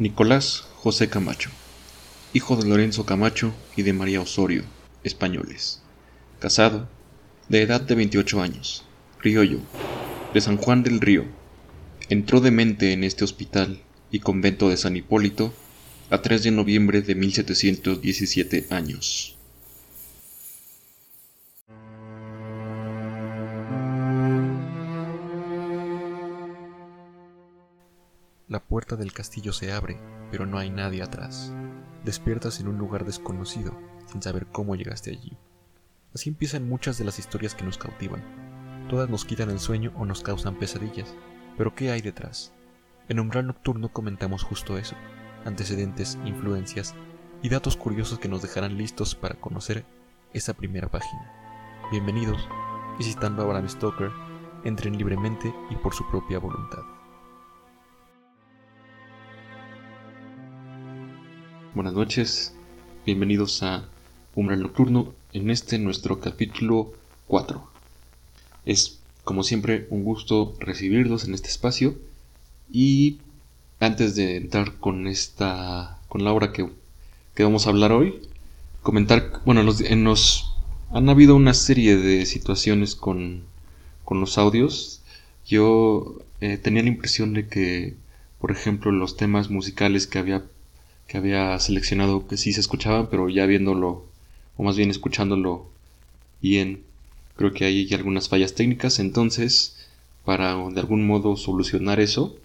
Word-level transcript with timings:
Nicolás 0.00 0.64
José 0.76 1.08
Camacho, 1.08 1.50
hijo 2.32 2.54
de 2.54 2.68
Lorenzo 2.68 3.04
Camacho 3.04 3.52
y 3.74 3.82
de 3.82 3.92
María 3.92 4.20
Osorio, 4.20 4.62
españoles. 5.02 5.82
Casado, 6.38 6.88
de 7.48 7.62
edad 7.62 7.80
de 7.80 7.96
28 7.96 8.40
años, 8.40 8.84
criollo, 9.18 9.58
de 10.32 10.40
San 10.40 10.56
Juan 10.56 10.84
del 10.84 11.00
Río. 11.00 11.24
Entró 12.08 12.40
de 12.40 12.52
mente 12.52 12.92
en 12.92 13.02
este 13.02 13.24
hospital 13.24 13.80
y 14.12 14.20
convento 14.20 14.68
de 14.68 14.76
San 14.76 14.96
Hipólito 14.96 15.52
a 16.10 16.22
3 16.22 16.44
de 16.44 16.50
noviembre 16.52 17.02
de 17.02 17.16
1717 17.16 18.68
años. 18.70 19.37
La 28.48 28.60
puerta 28.60 28.96
del 28.96 29.12
castillo 29.12 29.52
se 29.52 29.72
abre, 29.72 30.00
pero 30.30 30.46
no 30.46 30.56
hay 30.56 30.70
nadie 30.70 31.02
atrás. 31.02 31.52
Despiertas 32.02 32.60
en 32.60 32.68
un 32.68 32.78
lugar 32.78 33.04
desconocido, 33.04 33.78
sin 34.06 34.22
saber 34.22 34.46
cómo 34.46 34.74
llegaste 34.74 35.10
allí. 35.10 35.36
Así 36.14 36.30
empiezan 36.30 36.66
muchas 36.66 36.96
de 36.96 37.04
las 37.04 37.18
historias 37.18 37.54
que 37.54 37.64
nos 37.64 37.76
cautivan. 37.76 38.86
Todas 38.88 39.10
nos 39.10 39.26
quitan 39.26 39.50
el 39.50 39.60
sueño 39.60 39.92
o 39.96 40.06
nos 40.06 40.22
causan 40.22 40.58
pesadillas. 40.58 41.14
Pero 41.58 41.74
¿qué 41.74 41.90
hay 41.90 42.00
detrás? 42.00 42.54
En 43.10 43.20
Umbral 43.20 43.46
Nocturno 43.46 43.92
comentamos 43.92 44.44
justo 44.44 44.78
eso, 44.78 44.96
antecedentes, 45.44 46.16
influencias 46.24 46.94
y 47.42 47.50
datos 47.50 47.76
curiosos 47.76 48.18
que 48.18 48.28
nos 48.28 48.40
dejarán 48.40 48.78
listos 48.78 49.14
para 49.14 49.38
conocer 49.38 49.84
esa 50.32 50.54
primera 50.54 50.88
página. 50.88 51.30
Bienvenidos, 51.90 52.48
visitando 52.96 53.42
a 53.42 53.44
Bram 53.44 53.68
Stoker, 53.68 54.10
entren 54.64 54.96
libremente 54.96 55.54
y 55.68 55.76
por 55.76 55.92
su 55.92 56.08
propia 56.08 56.38
voluntad. 56.38 56.97
Buenas 61.78 61.94
noches, 61.94 62.52
bienvenidos 63.06 63.62
a 63.62 63.88
Umbral 64.34 64.62
Nocturno 64.62 65.14
en 65.32 65.48
este 65.48 65.78
nuestro 65.78 66.18
capítulo 66.18 66.92
4. 67.28 67.70
Es 68.66 68.98
como 69.22 69.44
siempre 69.44 69.86
un 69.90 70.02
gusto 70.02 70.56
recibirlos 70.58 71.24
en 71.24 71.34
este 71.34 71.50
espacio 71.50 71.94
y 72.68 73.18
antes 73.78 74.16
de 74.16 74.38
entrar 74.38 74.74
con 74.80 75.06
esta 75.06 76.00
con 76.08 76.24
la 76.24 76.32
obra 76.32 76.52
que, 76.52 76.68
que 77.36 77.44
vamos 77.44 77.68
a 77.68 77.70
hablar 77.70 77.92
hoy, 77.92 78.22
comentar, 78.82 79.40
bueno, 79.44 79.62
nos, 79.62 79.80
nos 79.88 80.52
han 80.90 81.08
habido 81.08 81.36
una 81.36 81.54
serie 81.54 81.96
de 81.96 82.26
situaciones 82.26 82.96
con, 82.96 83.44
con 84.04 84.18
los 84.18 84.36
audios. 84.36 85.02
Yo 85.46 86.18
eh, 86.40 86.56
tenía 86.56 86.82
la 86.82 86.88
impresión 86.88 87.34
de 87.34 87.46
que, 87.46 87.94
por 88.40 88.50
ejemplo, 88.50 88.90
los 88.90 89.16
temas 89.16 89.48
musicales 89.48 90.08
que 90.08 90.18
había 90.18 90.42
que 91.08 91.16
había 91.16 91.58
seleccionado 91.58 92.28
que 92.28 92.36
sí 92.36 92.52
se 92.52 92.60
escuchaban, 92.60 93.08
pero 93.10 93.28
ya 93.28 93.46
viéndolo, 93.46 94.04
o 94.56 94.62
más 94.62 94.76
bien 94.76 94.90
escuchándolo 94.90 95.70
bien, 96.40 96.82
creo 97.36 97.52
que 97.52 97.64
hay 97.64 97.92
algunas 97.94 98.28
fallas 98.28 98.54
técnicas. 98.54 98.98
Entonces, 98.98 99.76
para 100.24 100.54
de 100.54 100.80
algún 100.80 101.06
modo 101.06 101.36
solucionar 101.36 101.98
eso, 101.98 102.36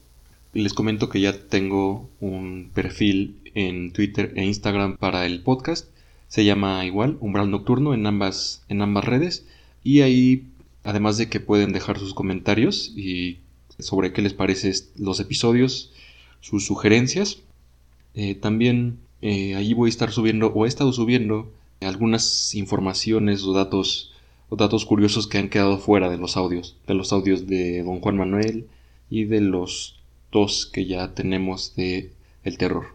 les 0.53 0.73
comento 0.73 1.09
que 1.09 1.19
ya 1.19 1.38
tengo 1.47 2.09
un 2.22 2.72
perfil 2.73 3.36
en 3.53 3.91
Twitter 3.91 4.34
e 4.36 4.45
Instagram 4.45 4.97
para 4.97 5.25
el 5.25 5.41
podcast. 5.41 5.89
Se 6.30 6.45
llama 6.45 6.86
igual, 6.86 7.17
Umbral 7.19 7.52
Nocturno, 7.52 7.94
en 7.94 8.06
ambas, 8.06 8.64
en 8.69 8.81
ambas 8.81 9.03
redes. 9.03 9.45
Y 9.84 10.02
ahí, 10.02 10.45
además 10.84 11.17
de 11.17 11.28
que 11.28 11.39
pueden 11.39 11.73
dejar 11.73 12.00
sus 12.00 12.14
comentarios 12.14 12.94
y 12.95 13.39
sobre 13.80 14.14
qué 14.14 14.22
les 14.22 14.34
parecen 14.34 14.73
los 14.95 15.19
episodios, 15.19 15.91
sus 16.39 16.66
sugerencias, 16.66 17.39
eh, 18.16 18.36
también 18.36 19.00
eh, 19.22 19.56
allí 19.56 19.73
voy 19.73 19.88
a 19.88 19.89
estar 19.89 20.11
subiendo 20.11 20.52
o 20.53 20.66
he 20.66 20.67
estado 20.67 20.94
subiendo 20.94 21.52
algunas 21.81 22.53
informaciones 22.56 23.44
o 23.44 23.53
datos 23.53 24.13
o 24.50 24.56
datos 24.56 24.85
curiosos 24.85 25.28
que 25.28 25.38
han 25.38 25.50
quedado 25.50 25.78
fuera 25.79 26.09
de 26.09 26.18
los 26.18 26.38
audios, 26.38 26.78
de 26.88 26.94
los 26.94 27.12
audios 27.12 27.47
de 27.47 27.84
Don 27.84 28.00
Juan 28.01 28.18
Manuel 28.18 28.68
y 29.09 29.25
de 29.25 29.41
los 29.41 30.00
dos 30.31 30.66
que 30.66 30.85
ya 30.85 31.13
tenemos 31.13 31.75
de 31.75 32.12
el 32.44 32.57
terror. 32.57 32.88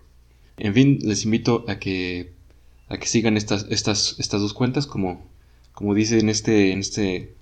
En 0.57 0.75
fin, 0.75 0.99
les 1.03 1.25
invito 1.25 1.65
a 1.69 1.79
que 1.79 2.33
a 2.89 2.99
que 2.99 3.07
sigan 3.07 3.37
estas, 3.37 3.67
estas, 3.71 4.17
estas 4.19 4.41
dos 4.41 4.55
cuentas 4.55 4.87
como, 4.87 5.27
como 5.73 5.95
dice 5.95 6.19
en 6.19 6.29
este, 6.29 6.73
en 6.73 6.81
este 6.81 7.39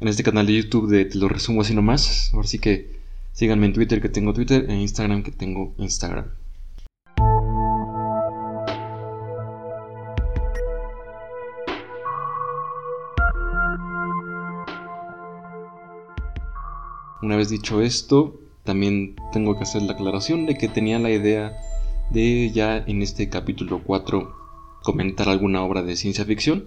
en 0.00 0.08
este 0.08 0.22
canal 0.22 0.46
de 0.46 0.54
YouTube 0.54 0.88
de 0.88 1.04
Te 1.06 1.18
lo 1.18 1.28
resumo 1.28 1.62
así 1.62 1.74
nomás. 1.74 2.30
Ahora 2.34 2.46
sí 2.46 2.58
que 2.58 2.90
síganme 3.32 3.66
en 3.66 3.72
Twitter 3.72 4.00
que 4.00 4.08
tengo 4.08 4.34
Twitter, 4.34 4.66
en 4.68 4.80
Instagram 4.80 5.22
que 5.22 5.30
tengo 5.32 5.74
Instagram. 5.78 6.26
Una 17.22 17.36
vez 17.36 17.48
dicho 17.48 17.80
esto, 17.80 18.38
también 18.64 19.16
tengo 19.32 19.56
que 19.56 19.62
hacer 19.62 19.82
la 19.82 19.94
aclaración 19.94 20.44
de 20.44 20.56
que 20.56 20.68
tenía 20.68 20.98
la 20.98 21.10
idea 21.10 21.56
de 22.10 22.50
ya 22.52 22.76
en 22.76 23.02
este 23.02 23.28
capítulo 23.28 23.82
4 23.82 24.34
comentar 24.82 25.28
alguna 25.28 25.62
obra 25.62 25.82
de 25.82 25.96
ciencia 25.96 26.24
ficción, 26.24 26.66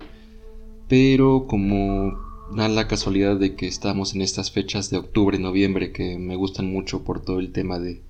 pero 0.88 1.46
como 1.48 2.20
da 2.56 2.68
la 2.68 2.88
casualidad 2.88 3.38
de 3.38 3.56
que 3.56 3.68
estamos 3.68 4.16
en 4.16 4.22
estas 4.22 4.52
fechas 4.52 4.90
de 4.90 4.98
octubre, 4.98 5.38
noviembre 5.38 5.92
que 5.92 6.18
me 6.18 6.36
gustan 6.36 6.72
mucho 6.72 7.04
por 7.04 7.22
todo 7.22 7.40
el 7.40 7.52
tema 7.52 7.80
de 7.80 8.02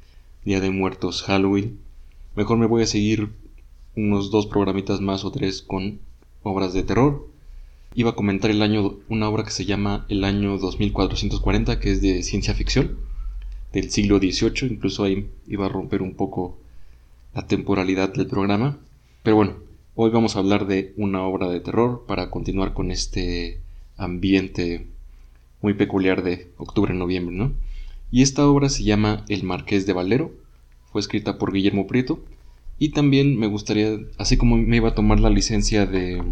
Día 0.45 0.61
de 0.61 0.71
Muertos, 0.71 1.23
Halloween, 1.23 1.79
mejor 2.35 2.57
me 2.57 2.67
voy 2.67 2.83
a 2.83 2.88
seguir 2.88 3.29
unos 3.95 4.31
dos 4.31 4.47
programitas 4.47 5.01
más 5.01 5.25
o 5.25 5.31
tres 5.31 5.61
con 5.61 6.00
obras 6.41 6.73
de 6.73 6.83
terror 6.83 7.28
iba 7.99 8.11
a 8.11 8.15
comentar 8.15 8.49
el 8.49 8.61
año, 8.61 8.97
una 9.09 9.27
obra 9.27 9.43
que 9.43 9.51
se 9.51 9.65
llama 9.65 10.05
El 10.07 10.23
año 10.23 10.57
2440, 10.57 11.81
que 11.81 11.91
es 11.91 12.01
de 12.01 12.23
ciencia 12.23 12.53
ficción, 12.53 12.97
del 13.73 13.91
siglo 13.91 14.19
XVIII, 14.19 14.71
incluso 14.71 15.03
ahí 15.03 15.29
iba 15.49 15.65
a 15.65 15.69
romper 15.69 16.01
un 16.01 16.13
poco 16.13 16.57
la 17.35 17.45
temporalidad 17.45 18.13
del 18.13 18.27
programa. 18.27 18.77
Pero 19.21 19.35
bueno, 19.35 19.55
hoy 19.95 20.11
vamos 20.11 20.38
a 20.38 20.39
hablar 20.39 20.65
de 20.65 20.93
una 20.95 21.23
obra 21.23 21.49
de 21.49 21.59
terror 21.59 22.05
para 22.07 22.29
continuar 22.29 22.73
con 22.73 22.89
este 22.89 23.59
ambiente 23.97 24.88
muy 25.61 25.73
peculiar 25.73 26.23
de 26.23 26.47
octubre-noviembre, 26.55 27.35
¿no? 27.35 27.51
Y 28.13 28.21
esta 28.21 28.47
obra 28.47 28.69
se 28.69 28.85
llama 28.85 29.25
El 29.27 29.43
Marqués 29.43 29.85
de 29.85 29.91
Valero, 29.91 30.31
fue 30.93 31.01
escrita 31.01 31.38
por 31.38 31.51
Guillermo 31.51 31.85
Prieto, 31.85 32.23
y 32.77 32.89
también 32.91 33.38
me 33.38 33.47
gustaría, 33.47 33.99
así 34.17 34.38
como 34.38 34.55
me 34.55 34.77
iba 34.77 34.88
a 34.88 34.95
tomar 34.95 35.19
la 35.19 35.29
licencia 35.29 35.85
de 35.85 36.23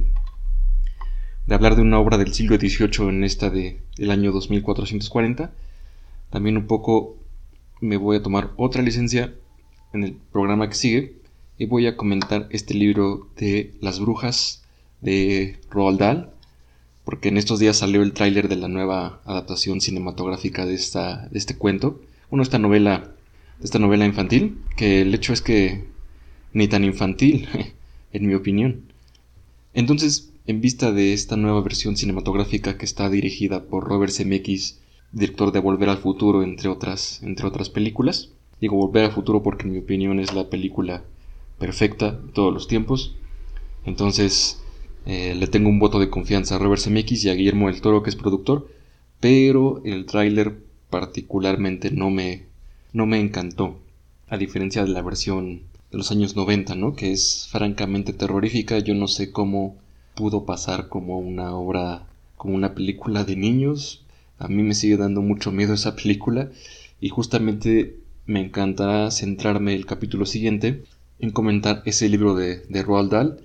de 1.48 1.56
hablar 1.56 1.76
de 1.76 1.82
una 1.82 2.00
obra 2.00 2.18
del 2.18 2.34
siglo 2.34 2.58
XVIII 2.58 3.10
en 3.10 3.24
esta 3.24 3.50
de, 3.50 3.80
del 3.98 4.12
año 4.12 4.32
2440. 4.32 5.52
También 6.30 6.58
un 6.58 6.68
poco 6.68 7.16
me 7.80 7.98
voy 7.98 8.18
a 8.18 8.24
tomar 8.24 8.52
otra 8.58 8.82
licencia 8.82 9.34
en 9.94 10.04
el 10.04 10.14
programa 10.32 10.68
que 10.68 10.76
sigue 10.76 11.14
y 11.58 11.66
voy 11.66 11.88
a 11.88 11.96
comentar 11.96 12.48
este 12.52 12.74
libro 12.74 13.30
de 13.38 13.74
Las 13.82 14.00
Brujas 14.00 14.64
de 15.02 15.60
Roald 15.70 16.00
Dahl, 16.00 16.30
porque 17.06 17.30
en 17.30 17.38
estos 17.38 17.60
días 17.60 17.78
salió 17.78 18.02
el 18.04 18.14
tráiler 18.14 18.50
de 18.50 18.58
la 18.58 18.68
nueva 18.68 19.22
adaptación 19.26 19.80
cinematográfica 19.80 20.66
de, 20.66 20.76
esta, 20.76 21.28
de 21.30 21.40
este 21.40 21.56
cuento, 21.56 22.02
bueno, 22.30 22.44
esta 22.44 22.60
novela, 22.60 23.12
esta 23.64 23.80
novela 23.80 24.06
infantil, 24.06 24.60
que 24.76 25.02
el 25.02 25.14
hecho 25.16 25.32
es 25.32 25.42
que 25.42 25.86
ni 26.52 26.68
tan 26.68 26.84
infantil, 26.84 27.48
en 28.12 28.28
mi 28.28 28.34
opinión. 28.34 28.84
Entonces, 29.74 30.32
en 30.48 30.62
vista 30.62 30.94
de 30.94 31.12
esta 31.12 31.36
nueva 31.36 31.60
versión 31.60 31.98
cinematográfica 31.98 32.78
que 32.78 32.86
está 32.86 33.10
dirigida 33.10 33.66
por 33.66 33.84
Robert 33.84 34.14
Zemeckis, 34.14 34.80
director 35.12 35.52
de 35.52 35.60
Volver 35.60 35.90
al 35.90 35.98
Futuro, 35.98 36.42
entre 36.42 36.70
otras, 36.70 37.22
entre 37.22 37.46
otras 37.46 37.70
películas. 37.70 38.30
Digo 38.62 38.78
Volver 38.78 39.04
al 39.04 39.12
Futuro 39.12 39.44
porque 39.44 39.64
en 39.64 39.74
mi 39.74 39.80
opinión 39.80 40.22
es 40.22 40.34
la 40.34 40.50
película 40.50 41.04
perfecta 41.60 42.12
de 42.12 42.32
todos 42.32 42.54
los 42.54 42.70
tiempos. 42.70 43.14
Entonces 43.86 44.62
eh, 45.06 45.36
le 45.36 45.48
tengo 45.48 45.68
un 45.68 45.80
voto 45.80 46.00
de 46.00 46.10
confianza 46.10 46.56
a 46.56 46.60
Robert 46.60 46.82
Zemeckis 46.82 47.26
y 47.26 47.30
a 47.30 47.34
Guillermo 47.34 47.68
del 47.68 47.82
Toro 47.82 48.02
que 48.02 48.10
es 48.10 48.16
productor, 48.16 48.70
pero 49.20 49.82
el 49.84 50.06
tráiler 50.06 50.64
particularmente 50.90 51.92
no 51.92 52.10
me, 52.10 52.46
no 52.94 53.06
me 53.06 53.20
encantó, 53.20 53.80
a 54.30 54.38
diferencia 54.38 54.84
de 54.84 54.92
la 54.92 55.02
versión 55.02 55.64
de 55.92 55.98
los 55.98 56.10
años 56.12 56.38
90, 56.38 56.76
¿no? 56.76 56.96
que 56.96 57.12
es 57.12 57.50
francamente 57.52 58.14
terrorífica. 58.14 58.80
Yo 58.80 58.94
no 58.94 59.10
sé 59.10 59.32
cómo 59.34 59.76
pudo 60.18 60.46
pasar 60.46 60.90
como 60.90 61.20
una 61.20 61.56
obra, 61.56 62.08
como 62.36 62.56
una 62.56 62.74
película 62.74 63.24
de 63.24 63.38
niños. 63.38 64.04
A 64.40 64.48
mí 64.48 64.64
me 64.64 64.74
sigue 64.74 64.98
dando 64.98 65.22
mucho 65.22 65.52
miedo 65.52 65.74
esa 65.76 65.96
película 65.96 66.50
y 67.00 67.10
justamente 67.10 67.96
me 68.26 68.42
encantará 68.42 69.12
centrarme 69.12 69.76
el 69.76 69.86
capítulo 69.86 70.26
siguiente 70.26 70.84
en 71.20 71.30
comentar 71.30 71.84
ese 71.86 72.10
libro 72.10 72.36
de, 72.36 72.66
de 72.68 72.84
Roald 72.84 73.12
Dahl 73.12 73.42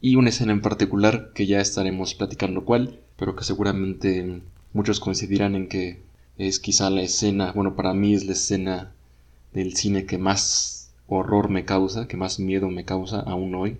y 0.00 0.16
una 0.16 0.30
escena 0.30 0.52
en 0.52 0.60
particular 0.60 1.30
que 1.32 1.46
ya 1.46 1.60
estaremos 1.60 2.14
platicando 2.14 2.64
cuál, 2.64 2.98
pero 3.16 3.36
que 3.36 3.44
seguramente 3.44 4.42
muchos 4.72 4.98
coincidirán 4.98 5.54
en 5.54 5.68
que 5.68 6.00
es 6.38 6.58
quizá 6.58 6.90
la 6.90 7.02
escena, 7.02 7.52
bueno, 7.52 7.76
para 7.76 7.94
mí 7.94 8.14
es 8.14 8.24
la 8.26 8.32
escena 8.32 8.92
del 9.52 9.76
cine 9.76 10.06
que 10.06 10.18
más 10.18 10.90
horror 11.06 11.50
me 11.50 11.64
causa, 11.64 12.08
que 12.08 12.16
más 12.16 12.40
miedo 12.40 12.68
me 12.68 12.84
causa 12.84 13.20
aún 13.20 13.54
hoy. 13.54 13.78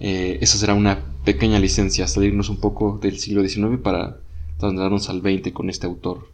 Eh, 0.00 0.38
esa 0.40 0.58
será 0.58 0.74
una 0.74 1.04
pequeña 1.24 1.58
licencia, 1.58 2.06
salirnos 2.06 2.48
un 2.48 2.58
poco 2.58 2.98
del 3.02 3.18
siglo 3.18 3.46
XIX 3.46 3.78
para 3.82 4.18
trasladarnos 4.58 5.08
al 5.08 5.20
XX 5.20 5.52
con 5.52 5.70
este 5.70 5.86
autor. 5.86 6.30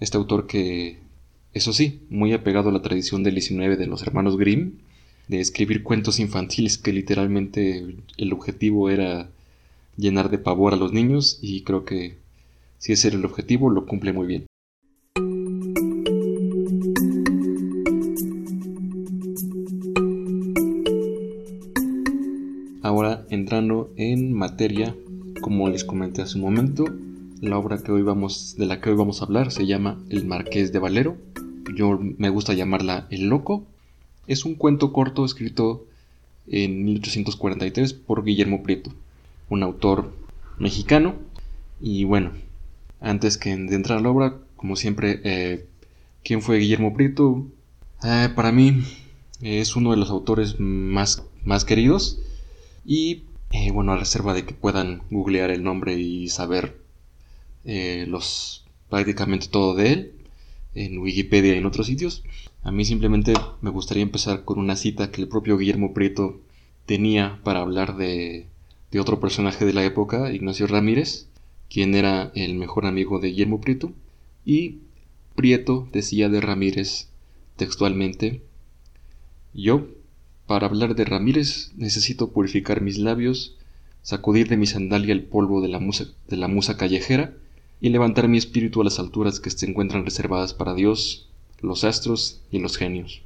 Este 0.00 0.16
autor 0.16 0.46
que, 0.46 0.98
eso 1.52 1.72
sí, 1.72 2.02
muy 2.10 2.32
apegado 2.32 2.68
a 2.68 2.72
la 2.72 2.82
tradición 2.82 3.22
del 3.22 3.40
XIX 3.40 3.78
de 3.78 3.86
los 3.86 4.02
hermanos 4.02 4.36
Grimm, 4.36 4.72
de 5.28 5.40
escribir 5.40 5.82
cuentos 5.82 6.20
infantiles 6.20 6.78
que 6.78 6.92
literalmente 6.92 7.96
el 8.16 8.32
objetivo 8.32 8.90
era 8.90 9.30
llenar 9.96 10.30
de 10.30 10.38
pavor 10.38 10.74
a 10.74 10.76
los 10.76 10.92
niños 10.92 11.38
y 11.42 11.62
creo 11.62 11.84
que 11.84 12.18
si 12.78 12.92
ese 12.92 13.08
era 13.08 13.16
el 13.16 13.24
objetivo 13.24 13.70
lo 13.70 13.86
cumple 13.86 14.12
muy 14.12 14.26
bien. 14.26 14.46
En 23.58 24.34
materia, 24.34 24.94
como 25.40 25.70
les 25.70 25.82
comenté 25.82 26.20
hace 26.20 26.36
un 26.36 26.42
momento, 26.42 26.84
la 27.40 27.56
obra 27.56 27.82
que 27.82 27.90
hoy 27.90 28.02
vamos, 28.02 28.54
de 28.58 28.66
la 28.66 28.82
que 28.82 28.90
hoy 28.90 28.96
vamos 28.96 29.22
a 29.22 29.24
hablar 29.24 29.50
se 29.50 29.66
llama 29.66 29.98
El 30.10 30.26
Marqués 30.26 30.72
de 30.72 30.78
Valero. 30.78 31.16
Yo 31.74 31.98
me 32.18 32.28
gusta 32.28 32.52
llamarla 32.52 33.06
El 33.08 33.30
Loco. 33.30 33.64
Es 34.26 34.44
un 34.44 34.56
cuento 34.56 34.92
corto 34.92 35.24
escrito 35.24 35.86
en 36.48 36.84
1843 36.84 37.94
por 37.94 38.24
Guillermo 38.24 38.62
Prieto, 38.62 38.92
un 39.48 39.62
autor 39.62 40.12
mexicano. 40.58 41.14
Y 41.80 42.04
bueno, 42.04 42.32
antes 43.00 43.38
que 43.38 43.56
de 43.56 43.74
entrar 43.74 44.00
a 44.00 44.02
la 44.02 44.10
obra, 44.10 44.34
como 44.56 44.76
siempre, 44.76 45.22
eh, 45.24 45.64
¿quién 46.22 46.42
fue 46.42 46.58
Guillermo 46.58 46.92
Prieto? 46.92 47.46
Eh, 48.04 48.28
para 48.36 48.52
mí 48.52 48.82
es 49.40 49.76
uno 49.76 49.92
de 49.92 49.96
los 49.96 50.10
autores 50.10 50.60
más, 50.60 51.22
más 51.46 51.64
queridos 51.64 52.20
y 52.84 53.22
eh, 53.50 53.70
bueno, 53.72 53.92
a 53.92 53.96
reserva 53.96 54.34
de 54.34 54.44
que 54.44 54.54
puedan 54.54 55.02
googlear 55.10 55.50
el 55.50 55.62
nombre 55.62 55.94
y 55.94 56.28
saber 56.28 56.80
eh, 57.64 58.06
los 58.08 58.64
prácticamente 58.88 59.48
todo 59.48 59.74
de 59.74 59.92
él 59.92 60.12
en 60.74 60.98
Wikipedia 60.98 61.54
y 61.54 61.58
en 61.58 61.66
otros 61.66 61.86
sitios. 61.86 62.22
A 62.62 62.70
mí 62.70 62.84
simplemente 62.84 63.32
me 63.60 63.70
gustaría 63.70 64.02
empezar 64.02 64.44
con 64.44 64.58
una 64.58 64.76
cita 64.76 65.10
que 65.10 65.22
el 65.22 65.28
propio 65.28 65.56
Guillermo 65.56 65.94
Prieto 65.94 66.40
tenía 66.84 67.40
para 67.44 67.60
hablar 67.60 67.96
de, 67.96 68.46
de 68.90 69.00
otro 69.00 69.20
personaje 69.20 69.64
de 69.64 69.72
la 69.72 69.84
época, 69.84 70.32
Ignacio 70.32 70.66
Ramírez, 70.66 71.28
quien 71.68 71.94
era 71.94 72.30
el 72.34 72.54
mejor 72.54 72.86
amigo 72.86 73.18
de 73.18 73.28
Guillermo 73.28 73.60
Prieto. 73.60 73.92
Y 74.44 74.80
Prieto 75.34 75.88
decía 75.92 76.28
de 76.28 76.40
Ramírez 76.40 77.08
textualmente, 77.56 78.42
yo 79.52 79.86
para 80.46 80.66
hablar 80.66 80.94
de 80.94 81.04
Ramírez 81.04 81.72
necesito 81.76 82.30
purificar 82.30 82.80
mis 82.80 82.98
labios, 82.98 83.56
sacudir 84.02 84.48
de 84.48 84.56
mi 84.56 84.66
sandalia 84.66 85.12
el 85.12 85.24
polvo 85.24 85.60
de 85.60 85.68
la 85.68 86.48
musa, 86.48 86.76
callejera 86.76 87.34
y 87.80 87.88
levantar 87.90 88.28
mi 88.28 88.38
espíritu 88.38 88.80
a 88.80 88.84
las 88.84 88.98
alturas 88.98 89.40
que 89.40 89.50
se 89.50 89.66
encuentran 89.66 90.04
reservadas 90.04 90.54
para 90.54 90.74
Dios, 90.74 91.28
los 91.60 91.84
astros 91.84 92.40
y 92.50 92.60
los 92.60 92.76
genios. 92.76 93.22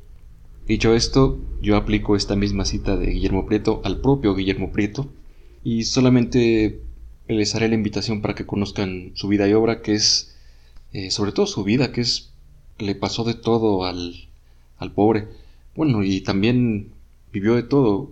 Dicho 0.67 0.95
esto, 0.95 1.39
yo 1.61 1.77
aplico 1.77 2.17
esta 2.17 2.37
misma 2.37 2.65
cita 2.65 2.97
de 2.97 3.11
Guillermo 3.11 3.47
Prieto 3.47 3.83
al 3.85 4.01
propio 4.01 4.35
Guillermo 4.35 4.73
Prieto 4.73 5.11
y 5.63 5.85
solamente 5.85 6.81
les 7.29 7.55
haré 7.55 7.69
la 7.69 7.75
invitación 7.75 8.23
para 8.23 8.35
que 8.35 8.47
conozcan 8.47 9.13
su 9.15 9.29
vida 9.29 9.47
y 9.49 9.53
obra, 9.53 9.83
que 9.83 9.93
es, 9.93 10.37
eh, 10.93 11.11
sobre 11.11 11.33
todo 11.33 11.47
su 11.47 11.65
vida, 11.65 11.93
que 11.93 12.01
es, 12.01 12.33
le 12.79 12.95
pasó 12.95 13.25
de 13.25 13.35
todo 13.35 13.85
al, 13.85 14.29
al 14.79 14.93
pobre. 14.93 15.29
Bueno, 15.77 16.03
y 16.03 16.23
también 16.23 16.93
vivió 17.33 17.55
de 17.55 17.63
todo. 17.63 18.11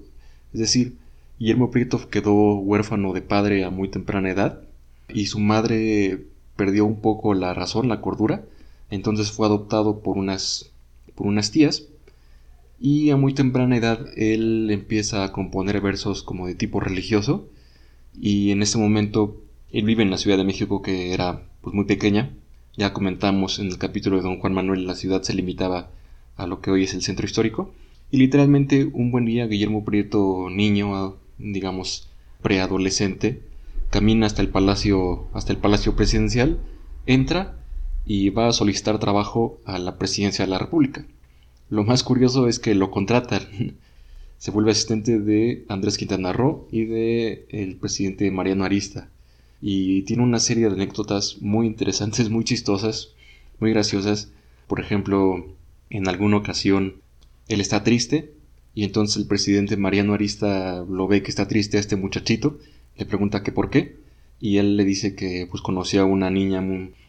Es 0.52 0.60
decir, 0.60 0.96
Guillermo 1.38 1.70
Prieto 1.70 2.08
quedó 2.10 2.54
huérfano 2.56 3.12
de 3.12 3.22
padre 3.22 3.64
a 3.64 3.70
muy 3.70 3.88
temprana 3.88 4.30
edad 4.30 4.62
y 5.08 5.26
su 5.26 5.38
madre 5.38 6.24
perdió 6.56 6.84
un 6.84 7.00
poco 7.00 7.34
la 7.34 7.54
razón, 7.54 7.88
la 7.88 8.00
cordura, 8.00 8.44
entonces 8.90 9.30
fue 9.30 9.46
adoptado 9.46 10.00
por 10.00 10.18
unas, 10.18 10.70
por 11.14 11.26
unas 11.26 11.50
tías 11.50 11.84
y 12.80 13.10
a 13.10 13.16
muy 13.16 13.34
temprana 13.34 13.76
edad 13.76 14.06
él 14.16 14.68
empieza 14.70 15.24
a 15.24 15.32
componer 15.32 15.80
versos 15.80 16.22
como 16.22 16.46
de 16.46 16.54
tipo 16.54 16.80
religioso 16.80 17.48
y 18.20 18.50
en 18.50 18.62
ese 18.62 18.78
momento 18.78 19.40
él 19.70 19.84
vive 19.84 20.02
en 20.02 20.10
la 20.10 20.18
Ciudad 20.18 20.36
de 20.36 20.44
México 20.44 20.82
que 20.82 21.12
era 21.12 21.42
pues 21.60 21.74
muy 21.74 21.84
pequeña. 21.84 22.30
Ya 22.76 22.92
comentamos 22.92 23.58
en 23.58 23.66
el 23.68 23.78
capítulo 23.78 24.16
de 24.16 24.22
Don 24.22 24.38
Juan 24.40 24.54
Manuel 24.54 24.86
la 24.86 24.94
ciudad 24.94 25.22
se 25.22 25.34
limitaba 25.34 25.90
a 26.36 26.46
lo 26.46 26.60
que 26.60 26.70
hoy 26.70 26.84
es 26.84 26.94
el 26.94 27.02
centro 27.02 27.26
histórico 27.26 27.72
y 28.10 28.16
literalmente 28.16 28.84
un 28.84 29.10
buen 29.10 29.25
día 29.25 29.46
Guillermo 29.46 29.84
Prieto, 29.84 30.49
niño, 30.50 31.16
digamos, 31.38 32.08
preadolescente, 32.43 33.43
camina 33.90 34.26
hasta 34.26 34.43
el 34.43 34.49
palacio, 34.49 35.28
hasta 35.32 35.52
el 35.52 35.58
palacio 35.58 35.94
presidencial, 35.96 36.58
entra 37.06 37.56
y 38.06 38.31
va 38.31 38.49
a 38.49 38.52
solicitar 38.52 38.99
trabajo 38.99 39.58
a 39.64 39.78
la 39.78 39.99
presidencia 39.99 40.44
de 40.44 40.50
la 40.50 40.58
República. 40.58 41.05
Lo 41.69 41.84
más 41.84 42.02
curioso 42.02 42.49
es 42.49 42.58
que 42.58 42.75
lo 42.75 42.90
contratan. 42.90 43.43
Se 44.38 44.50
vuelve 44.52 44.70
asistente 44.70 45.19
de 45.19 45.64
Andrés 45.69 45.99
Quintana 45.99 46.32
Roo 46.32 46.69
y 46.70 46.84
de 46.84 47.46
el 47.50 47.76
presidente 47.76 48.31
Mariano 48.31 48.64
Arista. 48.64 49.08
Y 49.61 50.02
tiene 50.02 50.22
una 50.22 50.38
serie 50.38 50.69
de 50.69 50.75
anécdotas 50.75 51.38
muy 51.40 51.66
interesantes, 51.66 52.31
muy 52.31 52.44
chistosas, 52.44 53.11
muy 53.58 53.72
graciosas. 53.72 54.31
Por 54.69 54.81
ejemplo, 54.81 55.44
en 55.90 56.08
alguna 56.08 56.37
ocasión 56.37 57.02
él 57.48 57.60
está 57.60 57.82
triste 57.82 58.32
y 58.74 58.84
entonces 58.84 59.16
el 59.16 59.26
presidente 59.26 59.76
Mariano 59.76 60.14
Arista 60.14 60.84
lo 60.88 61.08
ve 61.08 61.22
que 61.22 61.30
está 61.30 61.48
triste 61.48 61.76
a 61.78 61.80
este 61.80 61.96
muchachito, 61.96 62.58
le 62.96 63.06
pregunta 63.06 63.42
que 63.42 63.52
por 63.52 63.70
qué 63.70 63.96
y 64.40 64.58
él 64.58 64.76
le 64.76 64.84
dice 64.84 65.14
que 65.14 65.46
pues 65.50 65.62
conocía 65.62 66.02
a 66.02 66.04
una 66.04 66.30
niña 66.30 66.64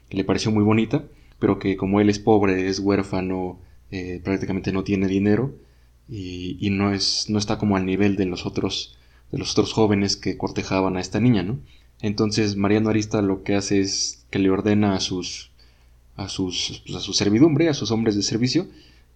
que 0.10 0.18
le 0.18 0.24
pareció 0.24 0.52
muy 0.52 0.64
bonita, 0.64 1.06
pero 1.38 1.60
que 1.60 1.78
como 1.78 2.02
él 2.02 2.10
es 2.10 2.20
pobre, 2.20 2.68
es 2.68 2.80
huérfano, 2.80 3.60
eh, 3.92 4.20
prácticamente 4.24 4.72
no 4.72 4.84
tiene 4.84 5.08
dinero 5.08 5.56
y, 6.08 6.70
no 6.72 6.92
es 6.92 7.30
no 7.30 7.38
está 7.38 7.58
como 7.60 7.78
al 7.78 7.86
nivel 7.86 8.16
de 8.16 8.26
los 8.26 8.46
otros 8.46 8.98
de 9.32 9.38
los 9.38 9.52
otros 9.52 9.74
jóvenes 9.74 10.18
que 10.18 10.38
cortejaban 10.38 10.98
a 10.98 11.02
esta 11.02 11.20
niña, 11.20 11.44
¿no? 11.44 11.60
Entonces 12.02 12.56
Mariano 12.56 12.90
Arista 12.90 13.22
lo 13.22 13.44
que 13.44 13.56
hace 13.56 13.80
es 13.80 14.26
que 14.32 14.40
le 14.40 14.50
ordena 14.50 14.96
a 14.96 15.00
sus 15.00 15.52
a 16.16 16.30
sus 16.30 16.82
pues, 16.86 16.96
a 16.98 17.00
su 17.00 17.14
servidumbre, 17.14 17.70
a 17.70 17.74
sus 17.74 17.92
hombres 17.92 18.16
de 18.16 18.24
servicio 18.24 18.68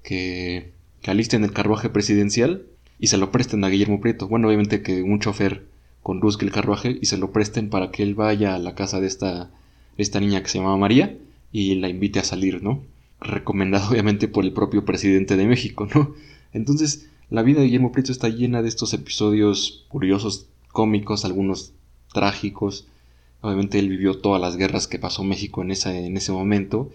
que 0.03 0.71
que 1.03 1.11
alisten 1.11 1.43
el 1.43 1.51
carruaje 1.51 1.89
presidencial 1.89 2.65
y 2.97 3.07
se 3.07 3.17
lo 3.17 3.29
presten 3.29 3.63
a 3.63 3.69
Guillermo 3.69 3.99
Prieto. 3.99 4.27
Bueno, 4.27 4.47
obviamente 4.47 4.81
que 4.81 5.03
un 5.03 5.19
chofer 5.19 5.65
conduzca 6.01 6.45
el 6.45 6.51
carruaje 6.51 6.97
y 6.99 7.05
se 7.05 7.17
lo 7.17 7.31
presten 7.31 7.69
para 7.69 7.91
que 7.91 8.03
él 8.03 8.15
vaya 8.15 8.55
a 8.55 8.59
la 8.59 8.73
casa 8.73 9.01
de 9.01 9.07
esta, 9.07 9.51
esta 9.97 10.21
niña 10.21 10.41
que 10.41 10.49
se 10.49 10.57
llamaba 10.57 10.77
María 10.77 11.17
y 11.51 11.75
la 11.75 11.89
invite 11.89 12.19
a 12.19 12.23
salir, 12.23 12.63
¿no? 12.63 12.81
Recomendado 13.19 13.89
obviamente 13.91 14.29
por 14.29 14.45
el 14.45 14.53
propio 14.53 14.85
presidente 14.85 15.35
de 15.35 15.45
México, 15.45 15.87
¿no? 15.93 16.15
Entonces, 16.53 17.09
la 17.29 17.43
vida 17.43 17.59
de 17.59 17.65
Guillermo 17.65 17.91
Prieto 17.91 18.13
está 18.13 18.29
llena 18.29 18.61
de 18.61 18.69
estos 18.69 18.93
episodios 18.93 19.85
curiosos, 19.89 20.47
cómicos, 20.71 21.25
algunos 21.25 21.73
trágicos. 22.13 22.87
Obviamente 23.41 23.77
él 23.77 23.89
vivió 23.89 24.19
todas 24.19 24.39
las 24.39 24.55
guerras 24.55 24.87
que 24.87 24.99
pasó 24.99 25.25
México 25.25 25.63
en, 25.63 25.71
en 25.71 26.17
ese 26.17 26.31
momento. 26.31 26.91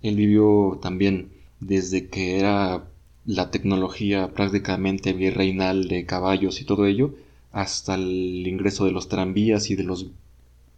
Él 0.00 0.16
vivió 0.16 0.78
también 0.80 1.28
desde 1.60 2.08
que 2.08 2.38
era 2.38 2.86
la 3.24 3.50
tecnología 3.50 4.32
prácticamente 4.32 5.12
virreinal 5.12 5.88
de 5.88 6.06
caballos 6.06 6.60
y 6.60 6.64
todo 6.64 6.86
ello, 6.86 7.14
hasta 7.52 7.94
el 7.94 8.46
ingreso 8.46 8.84
de 8.84 8.92
los 8.92 9.08
tranvías 9.08 9.70
y 9.70 9.76
de 9.76 9.84
los 9.84 10.06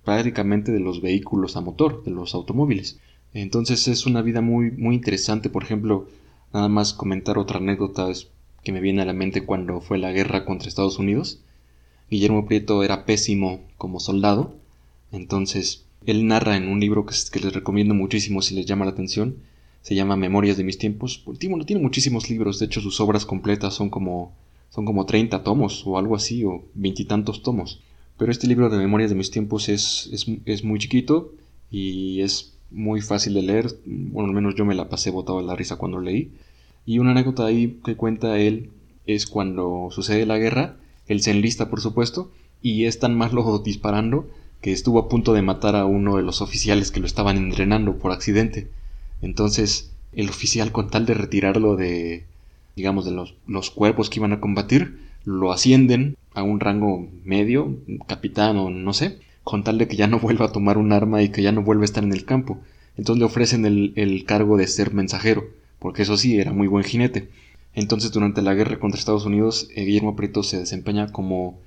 prácticamente 0.05 0.73
de 0.73 0.81
los 0.81 1.01
vehículos 1.01 1.57
a 1.57 1.61
motor, 1.61 2.03
de 2.05 2.11
los 2.11 2.35
automóviles. 2.35 2.99
Entonces 3.35 3.89
es 3.89 4.07
una 4.07 4.23
vida 4.23 4.41
muy, 4.41 4.71
muy 4.71 4.95
interesante. 4.95 5.49
Por 5.49 5.63
ejemplo, 5.63 6.09
nada 6.53 6.69
más 6.69 6.93
comentar 6.93 7.39
otra 7.39 7.59
anécdota 7.59 8.09
que 8.63 8.73
me 8.73 8.81
viene 8.81 9.03
a 9.03 9.07
la 9.07 9.13
mente 9.13 9.45
cuando 9.45 9.81
fue 9.81 9.99
la 9.99 10.13
guerra 10.13 10.45
contra 10.45 10.69
Estados 10.69 10.99
Unidos. 10.99 11.41
Guillermo 12.11 12.47
Prieto 12.47 12.83
era 12.83 13.05
pésimo 13.05 13.61
como 13.79 14.01
soldado. 14.01 14.55
Entonces, 15.13 15.85
él 16.05 16.27
narra 16.27 16.57
en 16.57 16.69
un 16.69 16.81
libro 16.81 17.07
que, 17.07 17.15
que 17.33 17.41
les 17.41 17.53
recomiendo 17.53 17.95
muchísimo 17.95 18.43
si 18.43 18.55
les 18.55 18.67
llama 18.67 18.85
la 18.85 18.91
atención, 18.91 19.37
se 19.83 19.95
llama 19.95 20.17
Memorias 20.17 20.57
de 20.57 20.65
mis 20.65 20.79
tiempos. 20.79 21.25
Tiene, 21.39 21.65
tiene 21.65 21.83
muchísimos 21.83 22.31
libros, 22.31 22.59
de 22.59 22.67
hecho 22.67 22.81
sus 22.81 23.01
obras 23.01 23.27
completas 23.27 23.75
son 23.75 23.91
como, 23.91 24.33
son 24.71 24.85
como 24.85 25.05
30 25.05 25.43
tomos 25.43 25.83
o 25.87 25.99
algo 25.99 26.17
así, 26.17 26.45
o 26.45 26.65
veintitantos 26.75 27.43
tomos. 27.43 27.81
Pero 28.17 28.31
este 28.31 28.47
libro 28.47 28.71
de 28.71 28.79
Memorias 28.79 29.11
de 29.11 29.17
mis 29.17 29.31
tiempos 29.31 29.69
es, 29.69 30.11
es, 30.45 30.65
muy 30.65 30.79
chiquito 30.79 31.33
y 31.71 32.21
es 32.21 32.55
muy 32.71 33.01
fácil 33.01 33.35
de 33.35 33.43
leer. 33.43 33.75
Bueno, 33.85 34.29
al 34.29 34.35
menos 34.35 34.55
yo 34.55 34.65
me 34.65 34.75
la 34.75 34.89
pasé 34.89 35.11
botado 35.11 35.39
de 35.39 35.45
la 35.45 35.57
risa 35.57 35.77
cuando 35.77 35.99
leí. 35.99 36.31
Y 36.87 36.99
una 36.99 37.11
anécdota 37.11 37.47
ahí 37.47 37.81
que 37.85 37.97
cuenta 37.97 38.39
él 38.39 38.71
es 39.07 39.27
cuando 39.27 39.89
sucede 39.91 40.27
la 40.27 40.39
guerra, 40.39 40.77
él 41.07 41.21
se 41.21 41.33
enlista 41.33 41.69
por 41.69 41.81
supuesto, 41.81 42.31
y 42.61 42.85
es 42.85 42.99
tan 43.01 43.17
malo 43.17 43.59
disparando 43.65 44.29
que 44.61 44.73
estuvo 44.73 45.01
a 45.01 45.09
punto 45.09 45.33
de 45.33 45.43
matar 45.43 45.75
a 45.75 45.87
uno 45.87 46.17
de 46.17 46.23
los 46.23 46.41
oficiales 46.41 46.93
que 46.93 47.01
lo 47.01 47.07
estaban 47.07 47.37
entrenando 47.37 47.99
por 47.99 48.13
accidente. 48.13 48.69
Entonces, 49.23 49.93
el 50.13 50.29
oficial, 50.29 50.73
con 50.73 50.91
tal 50.91 51.07
de 51.07 51.15
retirarlo 51.15 51.77
de, 51.77 52.25
digamos, 52.77 53.05
de 53.05 53.13
los, 53.13 53.35
los 53.47 53.71
cuerpos 53.71 54.11
que 54.11 54.19
iban 54.19 54.33
a 54.33 54.41
combatir, 54.41 54.99
lo 55.25 55.53
ascienden 55.53 56.17
a 56.35 56.43
un 56.43 56.61
rango 56.61 57.09
medio, 57.25 57.79
capitán 58.07 58.57
o 58.59 58.71
no 58.71 58.93
sé, 58.93 59.19
con 59.45 59.65
tal 59.65 59.79
de 59.79 59.89
que 59.89 59.97
ya 59.97 60.07
no 60.07 60.19
vuelva 60.21 60.47
a 60.47 60.53
tomar 60.53 60.77
un 60.77 60.93
arma 60.93 61.23
y 61.23 61.31
que 61.31 61.43
ya 61.43 61.53
no 61.53 61.63
vuelva 61.63 61.83
a 61.83 61.87
estar 61.87 62.05
en 62.05 62.13
el 62.13 62.25
campo. 62.25 62.59
Entonces 62.97 63.21
le 63.21 63.25
ofrecen 63.25 63.65
el, 63.65 63.93
el 63.97 64.25
cargo 64.25 64.57
de 64.59 64.67
ser 64.67 64.93
mensajero, 64.93 65.45
porque 65.79 66.03
eso 66.03 66.17
sí, 66.17 66.39
era 66.39 66.53
muy 66.53 66.67
buen 66.67 66.85
jinete. 66.85 67.31
Entonces 67.75 68.13
durante 68.13 68.43
la 68.43 68.55
guerra 68.55 68.79
contra 68.79 68.99
Estados 68.99 69.25
Unidos, 69.25 69.69
eh, 69.75 69.85
Guillermo 69.85 70.17
Prieto 70.17 70.43
se 70.43 70.59
desempeña 70.59 71.11
como, 71.11 71.59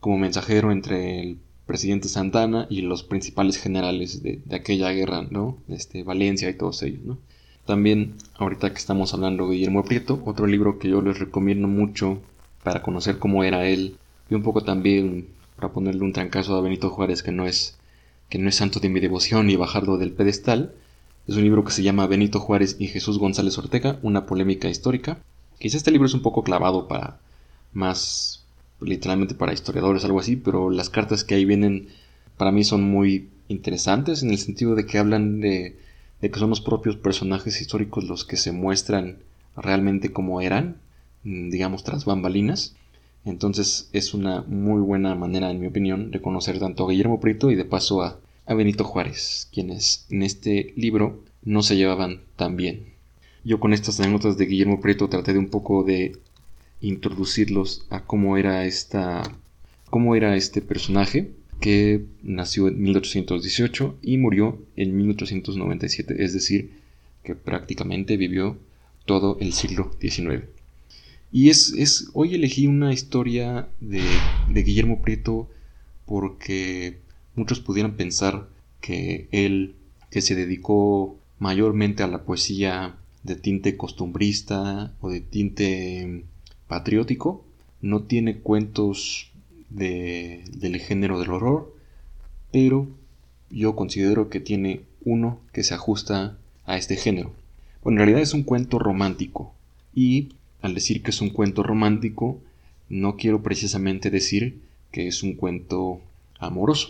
como 0.00 0.18
mensajero 0.18 0.72
entre 0.72 1.20
el 1.20 1.38
presidente 1.66 2.08
Santana 2.08 2.66
y 2.68 2.82
los 2.82 3.02
principales 3.02 3.56
generales 3.56 4.22
de, 4.22 4.42
aquella 4.52 4.90
guerra, 4.90 5.26
¿no? 5.30 5.58
Este, 5.68 6.02
Valencia 6.02 6.48
y 6.48 6.54
todos 6.54 6.82
ellos, 6.82 7.04
¿no? 7.04 7.18
También, 7.66 8.14
ahorita 8.36 8.70
que 8.70 8.78
estamos 8.78 9.14
hablando 9.14 9.48
de 9.48 9.54
Guillermo 9.54 9.84
Prieto, 9.84 10.22
otro 10.26 10.46
libro 10.46 10.78
que 10.78 10.90
yo 10.90 11.00
les 11.00 11.18
recomiendo 11.18 11.66
mucho 11.66 12.20
para 12.62 12.82
conocer 12.82 13.18
cómo 13.18 13.42
era 13.42 13.66
él 13.66 13.96
y 14.30 14.34
un 14.34 14.42
poco 14.42 14.62
también 14.62 15.28
para 15.56 15.72
ponerle 15.72 16.02
un 16.02 16.12
trancazo 16.12 16.56
a 16.56 16.60
Benito 16.60 16.90
Juárez 16.90 17.22
que 17.22 17.32
no 17.32 17.46
es 17.46 17.78
que 18.28 18.38
no 18.38 18.48
es 18.48 18.56
santo 18.56 18.80
de 18.80 18.88
mi 18.88 19.00
devoción 19.00 19.48
y 19.50 19.56
bajarlo 19.56 19.96
del 19.96 20.12
pedestal. 20.12 20.74
Es 21.26 21.36
un 21.36 21.44
libro 21.44 21.64
que 21.64 21.72
se 21.72 21.82
llama 21.82 22.06
Benito 22.06 22.40
Juárez 22.40 22.76
y 22.78 22.88
Jesús 22.88 23.18
González 23.18 23.56
Ortega, 23.58 23.98
una 24.02 24.26
polémica 24.26 24.68
histórica. 24.68 25.18
Quizá 25.58 25.76
este 25.76 25.90
libro 25.90 26.06
es 26.06 26.14
un 26.14 26.22
poco 26.22 26.42
clavado 26.42 26.88
para 26.88 27.18
más 27.72 28.43
literalmente 28.84 29.34
para 29.34 29.52
historiadores, 29.52 30.04
algo 30.04 30.20
así, 30.20 30.36
pero 30.36 30.70
las 30.70 30.90
cartas 30.90 31.24
que 31.24 31.34
ahí 31.34 31.44
vienen 31.44 31.88
para 32.36 32.52
mí 32.52 32.64
son 32.64 32.82
muy 32.82 33.28
interesantes 33.48 34.22
en 34.22 34.30
el 34.30 34.38
sentido 34.38 34.74
de 34.74 34.86
que 34.86 34.98
hablan 34.98 35.40
de, 35.40 35.76
que 36.20 36.38
son 36.38 36.50
los 36.50 36.60
propios 36.60 36.96
personajes 36.96 37.60
históricos 37.60 38.04
los 38.04 38.24
que 38.24 38.36
se 38.36 38.52
muestran 38.52 39.18
realmente 39.56 40.12
como 40.12 40.40
eran, 40.40 40.76
mm, 41.24 41.50
digamos, 41.50 41.84
tras 41.84 42.04
bambalinas. 42.04 42.76
Entonces 43.24 43.88
es 43.92 44.14
una 44.14 44.42
muy 44.42 44.80
buena 44.80 45.14
manera, 45.14 45.50
en 45.50 45.60
mi 45.60 45.66
opinión, 45.66 46.10
de 46.10 46.20
conocer 46.20 46.58
tanto 46.58 46.84
a 46.84 46.90
Guillermo 46.90 47.20
Prieto 47.20 47.50
y 47.50 47.54
de 47.54 47.64
paso 47.64 48.02
a, 48.02 48.18
a 48.46 48.54
Benito 48.54 48.84
Juárez, 48.84 49.48
quienes 49.52 50.06
en 50.10 50.22
este 50.22 50.72
libro 50.76 51.22
no 51.42 51.62
se 51.62 51.76
llevaban 51.76 52.20
tan 52.36 52.56
bien. 52.56 52.94
Yo 53.44 53.60
con 53.60 53.72
estas 53.72 54.00
anécdotas 54.00 54.38
de 54.38 54.46
Guillermo 54.46 54.80
Prieto 54.80 55.08
traté 55.08 55.32
de 55.34 55.38
un 55.38 55.48
poco 55.48 55.84
de 55.84 56.16
introducirlos 56.88 57.86
a 57.90 58.04
cómo 58.04 58.36
era 58.36 58.64
esta 58.64 59.22
cómo 59.90 60.16
era 60.16 60.36
este 60.36 60.60
personaje 60.60 61.30
que 61.60 62.04
nació 62.22 62.68
en 62.68 62.82
1818 62.82 63.96
y 64.02 64.18
murió 64.18 64.60
en 64.76 64.96
1897, 64.96 66.22
es 66.24 66.32
decir, 66.32 66.72
que 67.22 67.34
prácticamente 67.34 68.16
vivió 68.16 68.58
todo 69.06 69.38
el 69.40 69.52
siglo 69.52 69.92
XIX. 70.00 70.44
Y 71.30 71.50
es, 71.50 71.72
es 71.78 72.10
hoy 72.12 72.34
elegí 72.34 72.66
una 72.66 72.92
historia 72.92 73.68
de, 73.80 74.02
de 74.48 74.62
Guillermo 74.62 75.00
Prieto 75.00 75.48
porque 76.06 76.98
muchos 77.34 77.60
pudieran 77.60 77.96
pensar 77.96 78.48
que 78.80 79.28
él, 79.32 79.74
que 80.10 80.22
se 80.22 80.34
dedicó 80.34 81.16
mayormente 81.38 82.02
a 82.02 82.08
la 82.08 82.24
poesía 82.24 82.96
de 83.22 83.36
tinte 83.36 83.76
costumbrista 83.76 84.94
o 85.00 85.08
de 85.08 85.20
tinte 85.20 86.24
patriótico, 86.74 87.44
no 87.82 88.02
tiene 88.02 88.38
cuentos 88.38 89.30
de, 89.70 90.42
del 90.56 90.80
género 90.80 91.20
del 91.20 91.30
horror, 91.30 91.72
pero 92.50 92.88
yo 93.48 93.76
considero 93.76 94.28
que 94.28 94.40
tiene 94.40 94.80
uno 95.04 95.38
que 95.52 95.62
se 95.62 95.74
ajusta 95.74 96.36
a 96.66 96.76
este 96.76 96.96
género. 96.96 97.30
Bueno, 97.84 98.00
en 98.00 98.06
realidad 98.06 98.22
es 98.22 98.34
un 98.34 98.42
cuento 98.42 98.80
romántico 98.80 99.52
y 99.94 100.30
al 100.62 100.74
decir 100.74 101.00
que 101.04 101.10
es 101.10 101.20
un 101.20 101.30
cuento 101.30 101.62
romántico, 101.62 102.40
no 102.88 103.14
quiero 103.16 103.40
precisamente 103.40 104.10
decir 104.10 104.58
que 104.90 105.06
es 105.06 105.22
un 105.22 105.34
cuento 105.34 106.00
amoroso. 106.40 106.88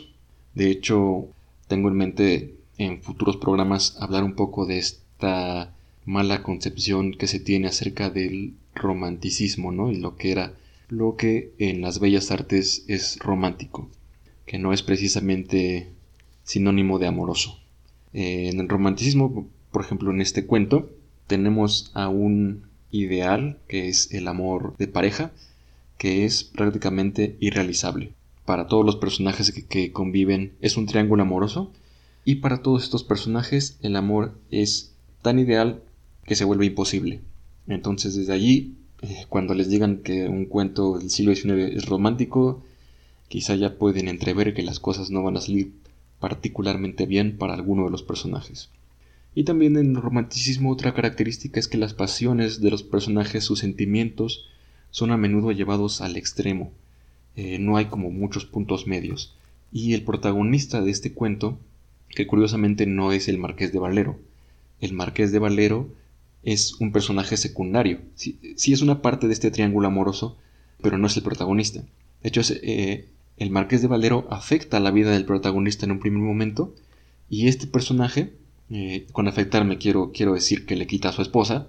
De 0.55 0.71
hecho, 0.71 1.27
tengo 1.69 1.89
en 1.89 1.97
mente 1.97 2.55
en 2.79 3.03
futuros 3.03 3.37
programas 3.37 3.99
hablar 4.01 4.25
un 4.25 4.35
poco 4.35 4.65
de 4.65 4.79
esta 4.79 5.75
mala 6.07 6.43
concepción 6.43 7.13
que 7.13 7.27
se 7.27 7.39
tiene 7.39 7.69
acerca 7.69 8.09
del 8.09 8.55
romanticismo, 8.75 9.73
¿no? 9.73 9.93
Lo 9.93 10.17
que 10.17 10.33
era 10.33 10.55
lo 10.89 11.17
que 11.17 11.53
en 11.59 11.81
las 11.81 11.99
bellas 11.99 12.31
artes 12.31 12.85
es 12.89 13.19
romántico, 13.19 13.91
que 14.47 14.59
no 14.59 14.73
es 14.73 14.83
precisamente 14.83 15.91
sinónimo 16.43 16.99
de 16.99 17.07
amoroso. 17.07 17.59
En 18.13 18.61
el 18.61 18.69
romanticismo, 18.69 19.49
por 19.73 19.83
ejemplo, 19.83 20.11
en 20.11 20.21
este 20.21 20.47
cuento, 20.47 20.91
tenemos 21.27 21.91
a 21.95 22.09
un 22.09 22.69
ideal 22.91 23.59
que 23.67 23.89
es 23.89 24.13
el 24.13 24.29
amor 24.29 24.77
de 24.77 24.87
pareja, 24.87 25.33
que 25.99 26.25
es 26.25 26.45
prácticamente 26.45 27.37
irrealizable. 27.41 28.13
Para 28.45 28.69
todos 28.69 28.85
los 28.85 28.97
personajes 28.97 29.53
que 29.69 29.91
conviven 29.91 30.53
es 30.61 30.77
un 30.77 30.87
triángulo 30.87 31.23
amoroso, 31.23 31.73
y 32.25 32.37
para 32.37 32.63
todos 32.63 32.85
estos 32.85 33.05
personajes 33.05 33.79
el 33.83 33.97
amor 33.97 34.39
es 34.51 34.95
tan 35.23 35.39
ideal 35.39 35.83
que 36.25 36.37
se 36.37 36.45
vuelve 36.45 36.67
imposible. 36.67 37.21
Entonces 37.67 38.15
desde 38.15 38.33
allí, 38.33 38.75
eh, 39.03 39.25
cuando 39.29 39.55
les 39.55 39.69
digan 39.69 39.99
que 39.99 40.29
un 40.29 40.47
cuento 40.47 40.99
del 40.99 41.11
siglo 41.11 41.35
XIX 41.35 41.77
es 41.77 41.87
romántico, 41.87 42.63
quizá 43.29 43.55
ya 43.55 43.79
pueden 43.79 44.09
entrever 44.09 44.55
que 44.55 44.63
las 44.63 44.81
cosas 44.81 45.11
no 45.11 45.23
van 45.23 45.37
a 45.37 45.41
salir 45.41 45.73
particularmente 46.21 47.07
bien 47.07 47.37
para 47.37 47.55
alguno 47.55 47.85
de 47.85 47.91
los 47.91 48.03
personajes. 48.03 48.71
Y 49.35 49.45
también 49.45 49.77
en 49.77 49.97
el 49.97 50.03
romanticismo 50.03 50.71
otra 50.71 50.95
característica 50.95 51.59
es 51.59 51.69
que 51.69 51.79
las 51.79 51.93
pasiones 51.93 52.61
de 52.61 52.71
los 52.71 52.83
personajes, 52.83 53.45
sus 53.45 53.59
sentimientos, 53.59 54.47
son 54.91 55.11
a 55.11 55.17
menudo 55.17 55.51
llevados 55.51 56.01
al 56.01 56.17
extremo. 56.17 56.71
Eh, 57.37 57.59
no 57.59 57.77
hay 57.77 57.87
como 57.87 58.11
muchos 58.11 58.45
puntos 58.45 58.87
medios. 58.87 59.35
Y 59.73 59.95
el 59.95 60.03
protagonista 60.03 60.83
de 60.83 60.93
este 60.93 61.13
cuento, 61.13 61.59
que 62.11 62.29
curiosamente 62.29 62.87
no 62.87 63.11
es 63.13 63.27
el 63.27 63.39
marqués 63.39 63.73
de 63.73 63.81
Valero, 63.81 64.21
el 64.81 64.93
marqués 64.93 65.33
de 65.33 65.41
Valero 65.41 65.89
es 66.45 66.75
un 66.81 66.93
personaje 66.93 67.37
secundario. 67.37 68.01
Sí, 68.15 68.39
es 68.57 68.83
una 68.83 69.03
parte 69.03 69.27
de 69.27 69.33
este 69.33 69.51
triángulo 69.51 69.89
amoroso, 69.89 70.37
pero 70.83 70.99
no 70.99 71.07
es 71.07 71.17
el 71.17 71.23
protagonista. 71.23 71.81
De 72.23 72.29
hecho, 72.29 72.41
eh, 72.63 73.09
el 73.37 73.51
Marqués 73.51 73.83
de 73.83 73.89
Valero 73.89 74.27
afecta 74.31 74.81
la 74.81 74.91
vida 74.91 75.11
del 75.11 75.25
protagonista 75.25 75.87
en 75.87 75.93
un 75.93 76.01
primer 76.01 76.23
momento, 76.23 76.75
y 77.29 77.49
este 77.49 77.67
personaje, 77.67 78.35
eh, 78.71 79.07
con 79.13 79.29
afectarme 79.29 79.79
quiero, 79.79 80.13
quiero 80.13 80.35
decir 80.35 80.67
que 80.67 80.77
le 80.77 80.87
quita 80.87 81.09
a 81.09 81.13
su 81.13 81.23
esposa. 81.23 81.69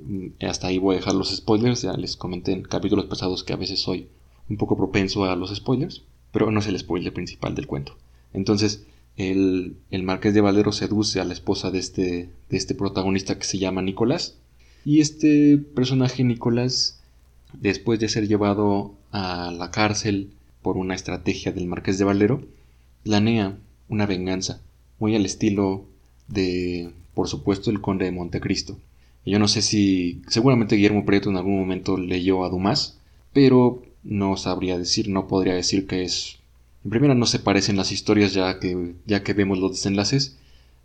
Mm, 0.00 0.44
hasta 0.46 0.68
ahí 0.68 0.78
voy 0.78 0.94
a 0.94 0.98
dejar 0.98 1.14
los 1.14 1.34
spoilers, 1.34 1.82
ya 1.82 1.94
les 1.94 2.16
comenté 2.16 2.52
en 2.52 2.62
capítulos 2.62 3.06
pasados 3.06 3.44
que 3.44 3.52
a 3.52 3.56
veces 3.56 3.80
soy 3.80 4.08
un 4.48 4.56
poco 4.56 4.76
propenso 4.76 5.24
a 5.24 5.36
los 5.36 5.54
spoilers, 5.54 6.02
pero 6.32 6.50
no 6.50 6.60
es 6.60 6.66
el 6.66 6.78
spoiler 6.78 7.12
principal 7.12 7.54
del 7.54 7.66
cuento. 7.66 7.96
Entonces, 8.32 8.84
el, 9.16 9.76
marqués 10.02 10.34
de 10.34 10.40
Valero 10.40 10.72
seduce 10.72 11.20
a 11.20 11.24
la 11.24 11.32
esposa 11.32 11.70
de 11.70 11.78
este, 11.78 12.28
de 12.50 12.56
este 12.56 12.74
protagonista 12.74 13.38
que 13.38 13.44
se 13.44 13.58
llama 13.58 13.82
Nicolás. 13.82 14.36
Y 14.84 15.00
este 15.00 15.58
personaje 15.58 16.24
Nicolás, 16.24 17.00
después 17.52 18.00
de 18.00 18.08
ser 18.08 18.26
llevado 18.28 18.94
a 19.12 19.50
la 19.50 19.70
cárcel 19.70 20.30
por 20.62 20.76
una 20.76 20.94
estrategia 20.94 21.52
del 21.52 21.66
marqués 21.66 21.98
de 21.98 22.04
Valero, 22.04 22.42
planea 23.02 23.56
una 23.88 24.06
venganza, 24.06 24.60
muy 24.98 25.14
al 25.14 25.24
estilo 25.24 25.84
de, 26.28 26.90
por 27.14 27.28
supuesto, 27.28 27.70
el 27.70 27.80
conde 27.80 28.06
de 28.06 28.12
Montecristo. 28.12 28.78
yo 29.24 29.38
no 29.38 29.48
sé 29.48 29.62
si, 29.62 30.22
seguramente 30.28 30.76
Guillermo 30.76 31.04
Prieto 31.04 31.30
en 31.30 31.36
algún 31.36 31.58
momento 31.58 31.96
leyó 31.96 32.44
a 32.44 32.48
Dumas, 32.48 32.98
pero 33.32 33.82
no 34.02 34.36
sabría 34.36 34.78
decir, 34.78 35.08
no 35.08 35.28
podría 35.28 35.54
decir 35.54 35.86
que 35.86 36.02
es 36.02 36.38
en 36.84 36.90
primera 36.90 37.14
no 37.14 37.26
se 37.26 37.38
parecen 37.38 37.76
las 37.76 37.92
historias 37.92 38.34
ya 38.34 38.58
que, 38.58 38.94
ya 39.06 39.22
que 39.22 39.32
vemos 39.32 39.58
los 39.58 39.72
desenlaces. 39.72 40.36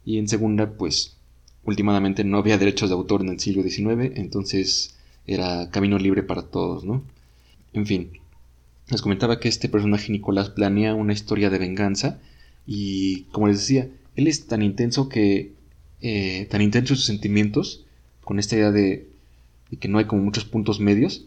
Y 0.06 0.18
en 0.18 0.30
segunda, 0.30 0.72
pues 0.72 1.18
últimamente 1.66 2.24
no 2.24 2.38
había 2.38 2.58
derechos 2.58 2.90
de 2.90 2.96
autor 2.96 3.22
en 3.22 3.30
el 3.30 3.40
siglo 3.40 3.64
XIX, 3.64 4.18
entonces 4.18 4.96
era 5.28 5.70
camino 5.72 6.00
libre 6.00 6.24
para 6.24 6.44
todos, 6.44 6.86
¿no? 6.86 7.04
En 7.74 7.86
fin, 7.86 8.12
les 8.90 9.02
comentaba 9.02 9.40
que 9.40 9.50
este 9.50 9.70
personaje 9.70 10.12
Nicolás 10.12 10.50
planea 10.50 10.96
una 10.96 11.14
historia 11.14 11.50
de 11.50 11.60
venganza 11.60 12.20
y, 12.66 13.24
como 13.32 13.48
les 13.48 13.60
decía, 13.60 13.90
él 14.16 14.28
es 14.28 14.48
tan 14.48 14.62
intenso 14.62 15.10
que... 15.10 15.54
Eh, 16.02 16.48
tan 16.50 16.62
intenso 16.62 16.96
sus 16.96 17.04
sentimientos, 17.04 17.86
con 18.24 18.40
esta 18.40 18.56
idea 18.56 18.72
de, 18.72 19.10
de 19.70 19.78
que 19.78 19.90
no 19.90 19.98
hay 19.98 20.06
como 20.06 20.24
muchos 20.24 20.46
puntos 20.46 20.80
medios, 20.80 21.26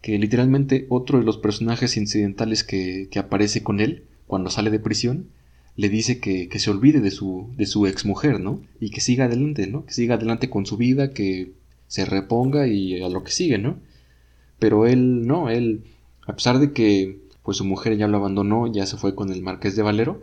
que 0.00 0.18
literalmente 0.18 0.86
otro 0.88 1.18
de 1.18 1.24
los 1.24 1.38
personajes 1.38 1.96
incidentales 1.96 2.64
que, 2.64 3.08
aparece 3.16 3.62
con 3.62 3.80
él 3.80 4.04
cuando 4.26 4.50
sale 4.50 4.70
de 4.70 4.78
prisión 4.78 5.28
le 5.76 5.88
dice 5.88 6.18
que, 6.20 6.48
se 6.58 6.70
olvide 6.70 7.00
de 7.00 7.10
su, 7.10 7.52
de 7.56 7.66
su 7.66 7.86
exmujer, 7.86 8.40
¿no? 8.40 8.60
Y 8.80 8.90
que 8.90 9.00
siga 9.00 9.26
adelante, 9.26 9.66
¿no? 9.66 9.86
Que 9.86 9.92
siga 9.92 10.16
adelante 10.16 10.50
con 10.50 10.66
su 10.66 10.76
vida, 10.76 11.12
que 11.12 11.52
se 11.86 12.04
reponga 12.04 12.66
y 12.66 13.00
a 13.02 13.08
lo 13.08 13.22
que 13.22 13.30
sigue, 13.30 13.58
¿no? 13.58 13.78
Pero 14.58 14.86
él 14.86 15.26
no, 15.26 15.50
él, 15.50 15.84
a 16.26 16.34
pesar 16.34 16.58
de 16.58 16.72
que 16.72 17.20
pues 17.42 17.58
su 17.58 17.64
mujer 17.64 17.96
ya 17.96 18.08
lo 18.08 18.18
abandonó, 18.18 18.70
ya 18.70 18.86
se 18.86 18.96
fue 18.96 19.14
con 19.14 19.32
el 19.32 19.40
marqués 19.40 19.76
de 19.76 19.82
Valero, 19.82 20.20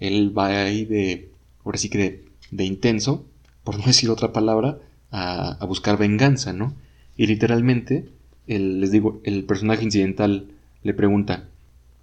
él 0.00 0.36
va 0.36 0.48
ahí 0.48 0.84
de, 0.84 1.30
ahora 1.64 1.78
sí 1.78 1.88
que 1.88 2.24
de, 2.50 2.64
intenso, 2.64 3.24
por 3.64 3.78
no 3.78 3.84
decir 3.86 4.10
otra 4.10 4.32
palabra, 4.32 4.78
a, 5.10 5.52
a 5.52 5.64
buscar 5.66 5.96
venganza, 5.98 6.52
¿no? 6.52 6.74
Y 7.16 7.26
literalmente, 7.28 8.08
les 8.46 8.90
digo, 8.90 9.20
el 9.24 9.44
personaje 9.44 9.84
incidental 9.84 10.48
le 10.82 10.94
pregunta, 10.94 11.48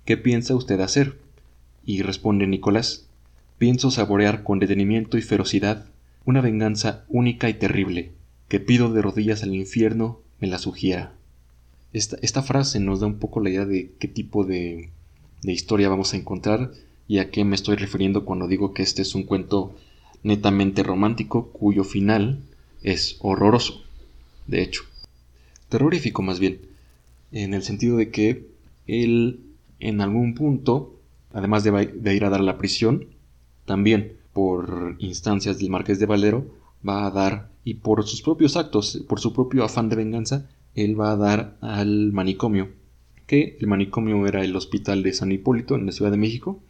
¿qué 0.06 0.18
piensa 0.18 0.56
usted 0.56 0.80
hacer? 0.82 1.18
Y 1.86 2.02
responde 2.02 2.48
Nicolás, 2.48 3.08
pienso 3.58 3.92
saborear 3.92 4.44
con 4.44 4.60
detenimiento 4.60 5.18
y 5.18 5.22
ferocidad 5.22 5.86
una 6.26 6.42
venganza 6.42 7.06
única 7.10 7.50
y 7.50 7.54
terrible, 7.54 8.12
que 8.48 8.60
pido 8.60 8.92
de 8.94 9.02
rodillas 9.02 9.44
al 9.44 9.54
infierno 9.56 10.20
me 10.40 10.48
la 10.48 10.58
sugiera. 10.58 11.14
Esta, 11.94 12.18
esta 12.22 12.42
frase 12.42 12.80
nos 12.80 13.00
da 13.00 13.08
un 13.08 13.20
poco 13.20 13.40
la 13.40 13.50
idea 13.50 13.66
de 13.66 13.92
qué 14.00 14.08
tipo 14.08 14.44
de, 14.44 14.90
de 15.44 15.52
historia 15.52 15.90
vamos 15.90 16.14
a 16.14 16.18
encontrar 16.18 16.72
y 17.08 17.20
a 17.20 17.30
qué 17.30 17.44
me 17.46 17.56
estoy 17.56 17.76
refiriendo 17.76 18.26
cuando 18.26 18.48
digo 18.48 18.74
que 18.74 18.84
este 18.84 19.02
es 19.02 19.16
un 19.16 19.24
cuento 19.24 19.76
netamente 20.24 20.84
romántico 20.84 21.50
cuyo 21.50 21.84
final 21.84 22.40
es 22.82 23.18
horroroso, 23.20 23.84
de 24.48 24.62
hecho. 24.62 24.84
Terrorífico 25.74 26.22
más 26.22 26.40
bien, 26.40 26.62
en 27.32 27.56
el 27.56 27.64
sentido 27.64 27.98
de 27.98 28.12
que 28.12 28.46
él 28.86 29.40
en 29.80 30.02
algún 30.02 30.36
punto, 30.36 31.00
además 31.34 31.64
de, 31.64 32.16
ir 32.16 32.26
a 32.26 32.30
dar 32.30 32.42
la 32.42 32.60
prisión, 32.60 33.08
también 33.66 34.18
por 34.34 34.96
instancias 35.00 35.58
del 35.58 35.72
marqués 35.72 35.98
de 35.98 36.06
Valero, 36.06 36.46
va 36.88 37.08
a 37.08 37.10
dar, 37.10 37.50
y 37.64 37.74
por 37.74 38.06
sus 38.06 38.22
propios 38.22 38.56
actos, 38.56 39.04
por 39.10 39.20
su 39.20 39.34
propio 39.34 39.64
afán 39.64 39.90
de 39.90 39.96
venganza, 39.96 40.48
él 40.76 41.00
va 41.00 41.14
a 41.14 41.18
dar 41.18 41.58
al 41.62 42.12
manicomio, 42.12 42.70
que 43.26 43.58
el 43.60 43.66
manicomio 43.66 44.28
era 44.28 44.46
el 44.46 44.56
hospital 44.56 45.02
de 45.02 45.14
San 45.14 45.32
Hipólito 45.32 45.74
en 45.74 45.88
la 45.88 45.92
Ciudad 45.92 46.12
de 46.12 46.18
México. 46.18 46.62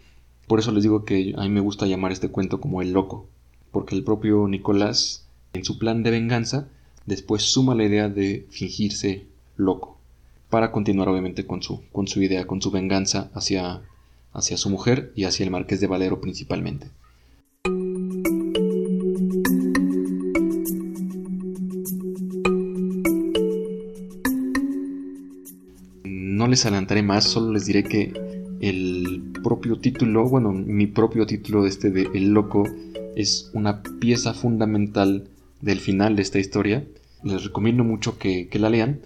Por 0.48 0.60
eso 0.60 0.72
les 0.72 0.84
digo 0.84 1.04
que 1.04 1.34
a 1.36 1.42
mí 1.42 1.50
me 1.50 1.60
gusta 1.60 1.88
llamar 1.88 2.14
este 2.14 2.30
cuento 2.30 2.62
como 2.62 2.82
el 2.82 2.94
loco, 2.94 3.28
porque 3.70 3.96
el 3.96 4.06
propio 4.06 4.48
Nicolás, 4.48 5.28
en 5.52 5.66
su 5.66 5.78
plan 5.78 6.04
de 6.04 6.12
venganza, 6.12 6.70
después 7.06 7.44
suma 7.44 7.76
la 7.76 7.86
idea 7.86 8.10
de 8.10 8.46
fingirse 8.50 9.26
loco, 9.56 9.98
para 10.50 10.72
continuar 10.72 11.10
obviamente 11.10 11.46
con 11.46 11.62
su, 11.62 11.82
con 11.92 12.08
su 12.08 12.22
idea, 12.22 12.46
con 12.48 12.62
su 12.62 12.72
venganza 12.72 13.30
hacia, 13.34 13.82
hacia 14.32 14.58
su 14.58 14.70
mujer 14.70 15.12
y 15.16 15.26
hacia 15.26 15.44
el 15.44 15.52
marqués 15.52 15.80
de 15.80 15.88
Valero 15.88 16.22
principalmente. 16.22 16.88
No 26.06 26.48
les 26.48 26.66
adelantaré 26.66 27.04
más, 27.04 27.24
solo 27.26 27.54
les 27.54 27.66
diré 27.66 27.84
que 27.84 28.14
el 28.60 29.34
propio 29.44 29.80
título, 29.80 30.28
bueno, 30.28 30.52
mi 30.52 30.88
propio 30.88 31.26
título 31.26 31.64
de 31.64 31.70
este 31.70 31.90
de 31.90 32.10
El 32.14 32.30
Loco, 32.30 32.64
es 33.16 33.50
una 33.54 33.84
pieza 33.84 34.34
fundamental 34.34 35.28
del 35.64 35.80
final 35.80 36.16
de 36.16 36.22
esta 36.22 36.40
historia. 36.40 36.86
Les 37.24 37.44
recomiendo 37.44 37.84
mucho 37.84 38.20
que, 38.20 38.50
la 38.54 38.70
lean. 38.70 39.00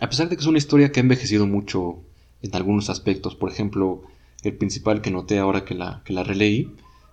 A 0.00 0.08
pesar 0.08 0.28
de 0.28 0.36
que 0.36 0.40
es 0.40 0.46
una 0.46 0.58
historia 0.58 0.92
que 0.92 1.00
ha 1.00 1.02
envejecido 1.02 1.46
mucho 1.46 1.98
en 2.40 2.54
algunos 2.54 2.88
aspectos. 2.88 3.34
Por 3.34 3.50
ejemplo, 3.50 4.02
el 4.44 4.54
principal 4.54 5.02
que 5.02 5.10
noté 5.10 5.38
ahora 5.38 5.64
que 5.64 5.74
la, 5.74 6.02
que 6.04 6.12
la 6.12 6.22
releí 6.22 6.70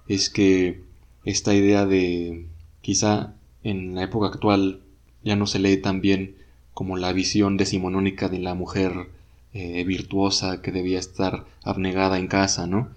es 0.08 0.30
que 0.30 0.82
esta 1.24 1.56
idea 1.56 1.88
de 1.88 2.46
quizá 2.82 3.34
en 3.64 3.96
la 3.96 4.04
época 4.04 4.28
actual 4.28 4.82
ya 5.24 5.36
no 5.36 5.48
se 5.48 5.58
lee 5.58 5.78
tan 5.78 6.00
bien 6.00 6.36
como 6.76 6.98
la 6.98 7.12
visión 7.12 7.58
decimonónica 7.58 8.30
de 8.30 8.38
la 8.38 8.54
mujer 8.54 9.10
eh, 9.54 9.84
virtuosa 9.84 10.62
que 10.62 10.72
debía 10.72 11.00
estar 11.00 11.46
abnegada 11.64 12.20
en 12.20 12.28
casa, 12.28 12.68
¿no? 12.68 12.90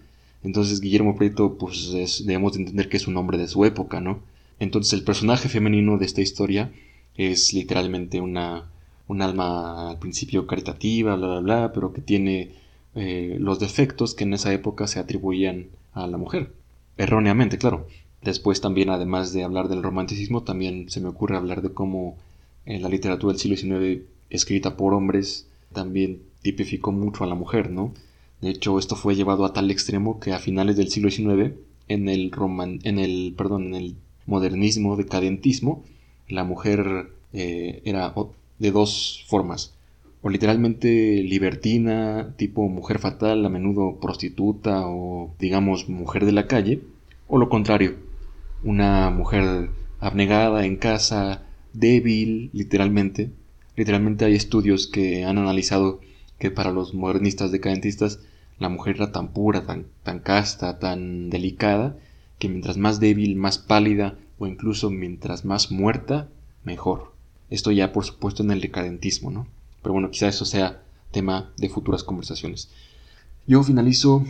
Entonces 0.42 0.80
Guillermo 0.80 1.16
Prieto, 1.16 1.56
pues 1.56 1.90
debemos 2.26 2.52
de 2.52 2.58
entender 2.60 2.90
que 2.90 2.98
es 2.98 3.06
un 3.06 3.16
hombre 3.16 3.38
de 3.38 3.48
su 3.48 3.64
época, 3.64 4.00
¿no? 4.00 4.20
Entonces 4.60 4.92
el 4.94 5.04
personaje 5.04 5.48
femenino 5.48 5.98
de 5.98 6.06
esta 6.06 6.20
historia 6.20 6.72
es 7.14 7.52
literalmente 7.52 8.20
una, 8.20 8.70
un 9.06 9.22
alma 9.22 9.90
al 9.90 9.98
principio 9.98 10.46
caritativa, 10.46 11.16
bla, 11.16 11.26
bla, 11.26 11.40
bla, 11.40 11.72
pero 11.72 11.92
que 11.92 12.00
tiene 12.00 12.52
eh, 12.94 13.36
los 13.40 13.58
defectos 13.58 14.14
que 14.14 14.24
en 14.24 14.34
esa 14.34 14.52
época 14.52 14.86
se 14.86 14.98
atribuían 14.98 15.66
a 15.92 16.06
la 16.06 16.16
mujer. 16.16 16.52
Erróneamente, 16.96 17.58
claro. 17.58 17.86
Después 18.22 18.60
también, 18.60 18.90
además 18.90 19.32
de 19.32 19.44
hablar 19.44 19.68
del 19.68 19.82
romanticismo, 19.82 20.42
también 20.42 20.90
se 20.90 21.00
me 21.00 21.08
ocurre 21.08 21.36
hablar 21.36 21.62
de 21.62 21.72
cómo 21.72 22.16
en 22.66 22.82
la 22.82 22.88
literatura 22.88 23.32
del 23.32 23.40
siglo 23.40 23.56
XIX, 23.56 24.02
escrita 24.30 24.76
por 24.76 24.92
hombres, 24.94 25.46
también 25.72 26.22
tipificó 26.42 26.92
mucho 26.92 27.24
a 27.24 27.26
la 27.26 27.34
mujer, 27.34 27.70
¿no? 27.70 27.94
De 28.40 28.50
hecho, 28.50 28.78
esto 28.78 28.96
fue 28.96 29.14
llevado 29.14 29.44
a 29.44 29.52
tal 29.52 29.70
extremo 29.70 30.20
que 30.20 30.32
a 30.32 30.38
finales 30.38 30.76
del 30.76 30.90
siglo 30.90 31.10
XIX, 31.10 31.54
en 31.88 32.08
el, 32.08 32.30
roman, 32.30 32.80
en 32.82 32.98
el, 32.98 33.34
perdón, 33.36 33.68
en 33.68 33.74
el 33.74 33.96
modernismo, 34.28 34.96
decadentismo, 34.96 35.82
la 36.28 36.44
mujer 36.44 37.10
eh, 37.32 37.82
era 37.84 38.14
de 38.58 38.70
dos 38.70 39.24
formas. 39.26 39.74
O 40.22 40.30
literalmente 40.30 41.22
libertina, 41.22 42.34
tipo 42.36 42.68
mujer 42.68 42.98
fatal, 42.98 43.44
a 43.44 43.48
menudo 43.48 43.98
prostituta 44.00 44.86
o 44.86 45.34
digamos 45.38 45.88
mujer 45.88 46.24
de 46.26 46.32
la 46.32 46.46
calle. 46.46 46.82
O 47.26 47.38
lo 47.38 47.48
contrario, 47.48 47.96
una 48.62 49.10
mujer 49.10 49.70
abnegada 50.00 50.64
en 50.64 50.76
casa, 50.76 51.42
débil, 51.72 52.50
literalmente. 52.52 53.30
Literalmente 53.76 54.24
hay 54.24 54.34
estudios 54.34 54.86
que 54.86 55.24
han 55.24 55.38
analizado 55.38 56.00
que 56.38 56.50
para 56.50 56.72
los 56.72 56.94
modernistas 56.94 57.52
decadentistas 57.52 58.20
la 58.58 58.68
mujer 58.68 58.96
era 58.96 59.12
tan 59.12 59.28
pura, 59.28 59.64
tan, 59.66 59.86
tan 60.02 60.18
casta, 60.18 60.78
tan 60.78 61.30
delicada, 61.30 61.96
que 62.38 62.48
mientras 62.48 62.76
más 62.76 63.00
débil, 63.00 63.36
más 63.36 63.58
pálida 63.58 64.18
o 64.38 64.46
incluso 64.46 64.90
mientras 64.90 65.44
más 65.44 65.70
muerta, 65.70 66.28
mejor. 66.64 67.12
Esto 67.50 67.72
ya 67.72 67.92
por 67.92 68.04
supuesto 68.04 68.42
en 68.42 68.50
el 68.50 68.60
decadentismo, 68.60 69.30
¿no? 69.30 69.46
Pero 69.82 69.92
bueno, 69.94 70.10
quizá 70.10 70.28
eso 70.28 70.44
sea 70.44 70.82
tema 71.10 71.50
de 71.56 71.68
futuras 71.68 72.04
conversaciones. 72.04 72.70
Yo 73.46 73.62
finalizo 73.62 74.24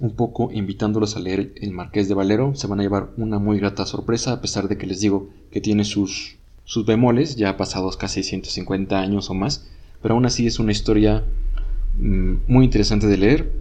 un 0.00 0.14
poco 0.14 0.50
invitándolos 0.52 1.16
a 1.16 1.20
leer 1.20 1.52
El 1.56 1.72
Marqués 1.72 2.08
de 2.08 2.14
Valero. 2.14 2.54
Se 2.54 2.66
van 2.66 2.80
a 2.80 2.82
llevar 2.82 3.10
una 3.16 3.38
muy 3.38 3.58
grata 3.58 3.86
sorpresa, 3.86 4.32
a 4.32 4.40
pesar 4.40 4.68
de 4.68 4.76
que 4.76 4.86
les 4.86 5.00
digo 5.00 5.30
que 5.50 5.60
tiene 5.60 5.84
sus, 5.84 6.36
sus 6.64 6.86
bemoles, 6.86 7.36
ya 7.36 7.56
pasados 7.56 7.96
casi 7.96 8.22
150 8.22 8.98
años 8.98 9.30
o 9.30 9.34
más, 9.34 9.66
pero 10.02 10.14
aún 10.14 10.26
así 10.26 10.46
es 10.46 10.58
una 10.58 10.72
historia 10.72 11.24
mm, 11.98 12.34
muy 12.46 12.64
interesante 12.64 13.06
de 13.06 13.16
leer 13.16 13.52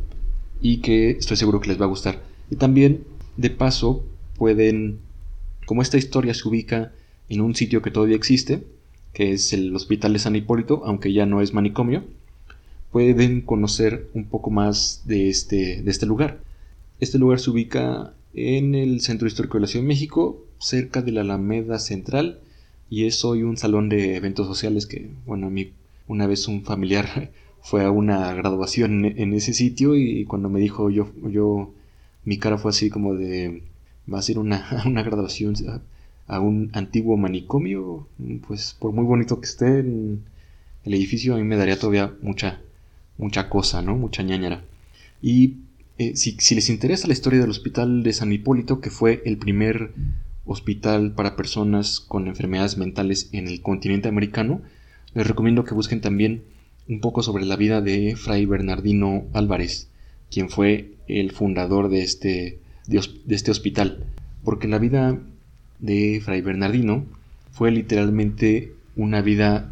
y 0.62 0.78
que 0.78 1.12
estoy 1.12 1.38
seguro 1.38 1.60
que 1.60 1.70
les 1.70 1.80
va 1.80 1.86
a 1.86 1.90
gustar. 1.90 2.22
Y 2.50 2.58
también, 2.58 3.04
de 3.38 3.50
paso, 3.50 4.04
pueden, 4.36 5.00
como 5.65 5.82
esta 5.82 5.97
historia 5.97 6.34
se 6.34 6.47
ubica 6.47 6.91
en 7.30 7.41
un 7.41 7.56
sitio 7.56 7.82
que 7.82 7.91
todavía 7.91 8.15
existe, 8.15 8.63
que 9.13 9.32
es 9.34 9.54
el 9.54 9.76
Hospital 9.76 10.13
de 10.13 10.19
San 10.19 10.36
Hipólito, 10.36 10.84
aunque 10.86 11.13
ya 11.13 11.26
no 11.26 11.41
es 11.41 11.54
manicomio, 11.54 12.04
pueden 12.91 13.41
conocer 13.41 14.08
un 14.13 14.26
poco 14.26 14.50
más 14.50 15.04
de 15.06 15.30
este, 15.30 15.82
de 15.82 15.91
este 15.91 16.06
lugar. 16.06 16.39
Este 17.00 17.17
lugar 17.17 17.39
se 17.39 17.50
ubica 17.50 18.13
en 18.34 18.76
el 18.76 19.02
Centro 19.02 19.28
Histórico 19.28 19.58
de 19.58 19.62
la 19.62 19.67
Ciudad 19.67 19.84
de 19.84 19.89
México, 19.89 20.43
cerca 20.60 21.02
de 21.02 21.12
la 21.12 21.21
Alameda 21.21 21.80
Central, 21.80 22.39
y 22.89 23.06
es 23.06 23.23
hoy 23.26 23.43
un 23.43 23.58
salón 23.58 23.89
de 23.89 24.15
eventos 24.15 24.47
sociales 24.47 24.86
que, 24.86 25.10
bueno, 25.26 25.47
a 25.47 25.50
mí 25.50 25.71
una 26.08 26.26
vez 26.28 26.47
un 26.47 26.63
familiar 26.63 27.32
fue 27.62 27.84
a 27.84 27.91
una 27.91 28.34
graduación 28.34 29.06
en 29.06 29.34
ese 29.34 29.54
sitio 29.54 29.95
y 29.95 30.26
cuando 30.26 30.50
me 30.50 30.60
dijo 30.60 30.89
yo, 30.89 31.12
yo 31.30 31.71
mi 32.28 32.38
cara 32.38 32.58
fue 32.58 32.72
así 32.72 32.90
como 32.90 33.16
de, 33.16 33.63
va 34.13 34.20
a 34.20 34.22
ser 34.22 34.38
una, 34.38 34.84
una 34.86 35.02
graduación 35.02 35.56
a, 36.28 36.42
un 36.42 36.70
antiguo 36.74 37.16
manicomio, 37.16 38.06
pues 38.46 38.76
por 38.78 38.92
muy 38.92 39.06
bonito 39.06 39.40
que 39.40 39.48
esté 39.48 39.80
en 39.80 40.26
el 40.84 40.94
edificio, 40.94 41.36
a 41.36 41.38
mí 41.38 41.46
me 41.46 41.56
daría 41.56 41.80
todavía 41.80 42.13
mucha, 42.22 42.60
mucha 43.18 43.48
cosa, 43.48 43.82
¿no? 43.82 43.96
Mucha 43.96 44.24
ñañara. 44.24 44.66
Y 45.22 45.60
eh, 45.98 46.18
si, 46.18 46.36
si 46.38 46.54
les 46.54 46.70
interesa 46.70 47.08
la 47.08 47.13
historia 47.13 47.40
del 47.40 47.50
hospital 47.50 48.04
de 48.04 48.12
San 48.12 48.34
Hipólito, 48.34 48.82
que 48.82 48.90
fue 48.90 49.22
el 49.24 49.38
primer 49.38 49.94
hospital 50.46 51.13
para 51.13 51.38
personas 51.38 52.02
con 52.02 52.28
enfermedades 52.28 52.78
mentales 52.78 53.30
en 53.32 53.48
el 53.48 53.62
continente 53.62 54.10
americano, 54.10 54.62
les 55.13 55.26
recomiendo 55.26 55.63
que 55.63 55.74
busquen 55.74 56.02
también 56.02 56.44
un 56.90 57.00
poco 57.00 57.24
sobre 57.24 57.46
la 57.46 57.56
vida 57.56 57.80
de 57.80 58.18
Fray 58.18 58.46
Bernardino 58.46 59.24
Álvarez, 59.32 59.90
quien 60.32 60.50
fue 60.50 60.92
el 61.08 61.32
fundador 61.32 61.90
de 61.90 62.04
este, 62.04 62.60
de, 62.88 63.02
este 63.30 63.52
hospital, 63.52 64.06
porque 64.44 64.68
la 64.68 64.80
vida 64.80 65.18
de 65.80 66.22
Fray 66.24 66.42
Bernardino 66.42 67.06
fue 67.52 67.72
literalmente 67.72 68.74
una 68.96 69.22
vida 69.22 69.72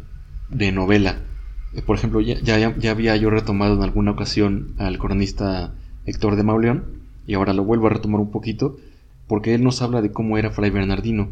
de 0.50 0.72
novela. 0.72 1.20
Eh, 1.74 1.82
por 1.82 1.96
ejemplo, 1.96 2.20
ya, 2.20 2.40
ya, 2.40 2.90
había 2.90 3.16
yo 3.16 3.30
retomado 3.30 3.74
en 3.74 3.82
alguna 3.82 4.12
ocasión 4.12 4.74
al 4.78 4.98
cronista 4.98 5.74
Héctor 6.04 6.36
de 6.36 6.42
Mauleón, 6.42 6.84
y 7.26 7.34
ahora 7.34 7.52
lo 7.52 7.64
vuelvo 7.64 7.88
a 7.88 7.90
retomar 7.90 8.20
un 8.20 8.30
poquito, 8.30 8.76
porque 9.26 9.54
él 9.54 9.64
nos 9.64 9.82
habla 9.82 10.02
de 10.02 10.12
cómo 10.12 10.38
era 10.38 10.50
Fray 10.50 10.70
Bernardino, 10.70 11.30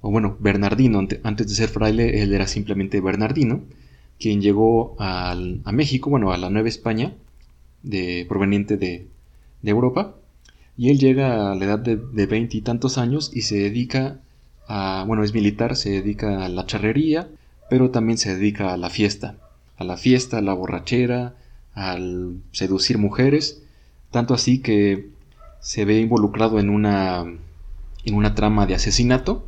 o 0.00 0.10
bueno, 0.10 0.36
Bernardino, 0.40 1.06
antes 1.22 1.48
de 1.48 1.54
ser 1.54 1.68
fraile, 1.68 2.22
él 2.22 2.34
era 2.34 2.46
simplemente 2.46 3.00
Bernardino, 3.00 3.62
quien 4.18 4.40
llegó 4.40 4.96
a 4.98 5.34
México, 5.72 6.10
bueno, 6.10 6.32
a 6.32 6.38
la 6.38 6.50
Nueva 6.50 6.68
España, 6.68 7.14
de, 7.82 8.26
proveniente 8.28 8.76
de, 8.76 9.08
Europa, 9.62 10.14
y 10.76 10.90
él 10.90 11.00
llega 11.00 11.50
a 11.50 11.54
la 11.56 11.64
edad 11.64 11.80
de 11.80 12.26
veinte 12.26 12.56
y 12.56 12.60
tantos 12.60 12.98
años 12.98 13.32
y 13.34 13.42
se 13.42 13.56
dedica 13.56 14.20
a, 14.68 15.04
bueno, 15.06 15.24
es 15.24 15.34
militar, 15.34 15.74
se 15.74 15.90
dedica 15.90 16.44
a 16.44 16.48
la 16.48 16.66
charrería, 16.66 17.28
pero 17.68 17.90
también 17.90 18.18
se 18.18 18.36
dedica 18.36 18.72
a 18.72 18.76
la 18.76 18.90
fiesta, 18.90 19.36
a 19.76 19.84
la 19.84 19.96
fiesta, 19.96 20.38
a 20.38 20.42
la 20.42 20.54
borrachera, 20.54 21.34
al 21.74 22.40
seducir 22.52 22.98
mujeres, 22.98 23.62
tanto 24.10 24.34
así 24.34 24.60
que 24.60 25.10
se 25.60 25.84
ve 25.84 26.00
involucrado 26.00 26.58
en 26.58 26.70
una, 26.70 27.24
en 28.04 28.14
una 28.14 28.34
trama 28.34 28.66
de 28.66 28.74
asesinato 28.74 29.46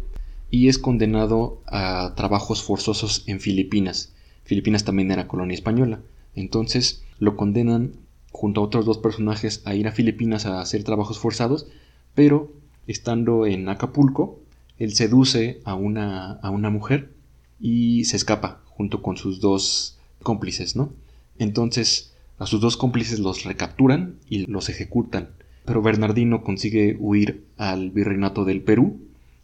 y 0.51 0.69
es 0.69 0.79
condenado 0.79 1.63
a 1.67 2.15
trabajos 2.17 2.63
forzosos 2.63 3.25
en 3.27 3.41
Filipinas. 3.41 4.13
Filipinas 4.45 4.85
también 4.85 5.11
era 5.11 5.29
colonia 5.29 5.55
española. 5.55 6.01
Entonces 6.35 7.05
lo 7.19 7.37
condenan 7.37 7.93
junto 8.39 8.61
a 8.61 8.65
otros 8.65 8.87
dos 8.87 8.99
personajes 8.99 9.63
a 9.65 9.75
ir 9.75 9.89
a 9.89 9.93
Filipinas 9.93 10.47
a 10.47 10.61
hacer 10.61 10.85
trabajos 10.85 11.19
forzados, 11.19 11.67
pero 12.15 12.53
estando 12.87 13.47
en 13.47 13.69
Acapulco, 13.69 14.39
él 14.79 14.95
seduce 14.95 15.61
a 15.65 15.75
una, 15.75 16.35
a 16.35 16.51
una 16.51 16.71
mujer 16.71 17.11
y 17.59 18.05
se 18.05 18.17
escapa 18.17 18.63
junto 18.67 19.03
con 19.03 19.17
sus 19.17 19.41
dos 19.41 19.99
cómplices, 20.23 20.77
¿no? 20.77 20.93
Entonces 21.37 22.15
a 22.39 22.47
sus 22.47 22.61
dos 22.61 22.77
cómplices 22.77 23.19
los 23.19 23.43
recapturan 23.43 24.21
y 24.29 24.47
los 24.47 24.69
ejecutan, 24.69 25.31
pero 25.65 25.83
Bernardino 25.83 26.45
consigue 26.45 26.97
huir 27.01 27.45
al 27.57 27.91
virreinato 27.91 28.45
del 28.45 28.63
Perú 28.63 29.01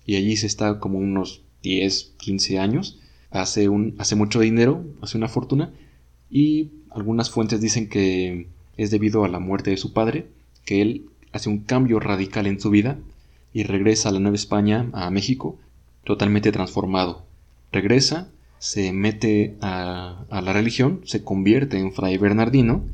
y 0.07 0.15
allí 0.15 0.37
se 0.37 0.47
está 0.47 0.79
como 0.79 1.01
unos 1.01 1.43
10, 1.65 2.13
15 2.19 2.61
años, 2.61 3.01
hace, 3.33 3.69
un, 3.69 3.97
hace 3.99 4.15
mucho 4.15 4.39
dinero, 4.39 4.85
hace 5.03 5.19
una 5.19 5.27
fortuna 5.27 5.73
y 6.31 6.71
algunas 6.91 7.29
fuentes 7.29 7.61
dicen 7.61 7.89
que 7.89 8.55
es 8.77 8.91
debido 8.91 9.25
a 9.25 9.29
la 9.29 9.39
muerte 9.39 9.71
de 9.71 9.77
su 9.77 9.93
padre, 9.93 10.27
que 10.65 10.83
él 10.83 11.07
hace 11.33 11.49
un 11.49 11.59
cambio 11.59 12.01
radical 12.01 12.47
en 12.47 12.61
su 12.61 12.71
vida 12.71 12.99
y 13.53 13.65
regresa 13.65 14.09
a 14.09 14.13
la 14.13 14.21
Nueva 14.21 14.37
España, 14.37 14.89
a 14.93 15.11
México, 15.11 15.59
totalmente 16.05 16.53
transformado. 16.53 17.25
Regresa, 17.73 18.31
se 18.59 18.93
mete 18.93 19.57
a, 19.61 20.25
la 20.31 20.53
religión, 20.53 21.01
se 21.05 21.23
convierte 21.23 21.79
en 21.79 21.93
fray 21.93 22.17
Bernardino 22.19 22.85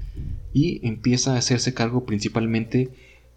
y 0.52 0.86
empieza 0.86 1.34
a 1.34 1.38
hacerse 1.38 1.74
cargo 1.74 2.04
principalmente 2.04 2.90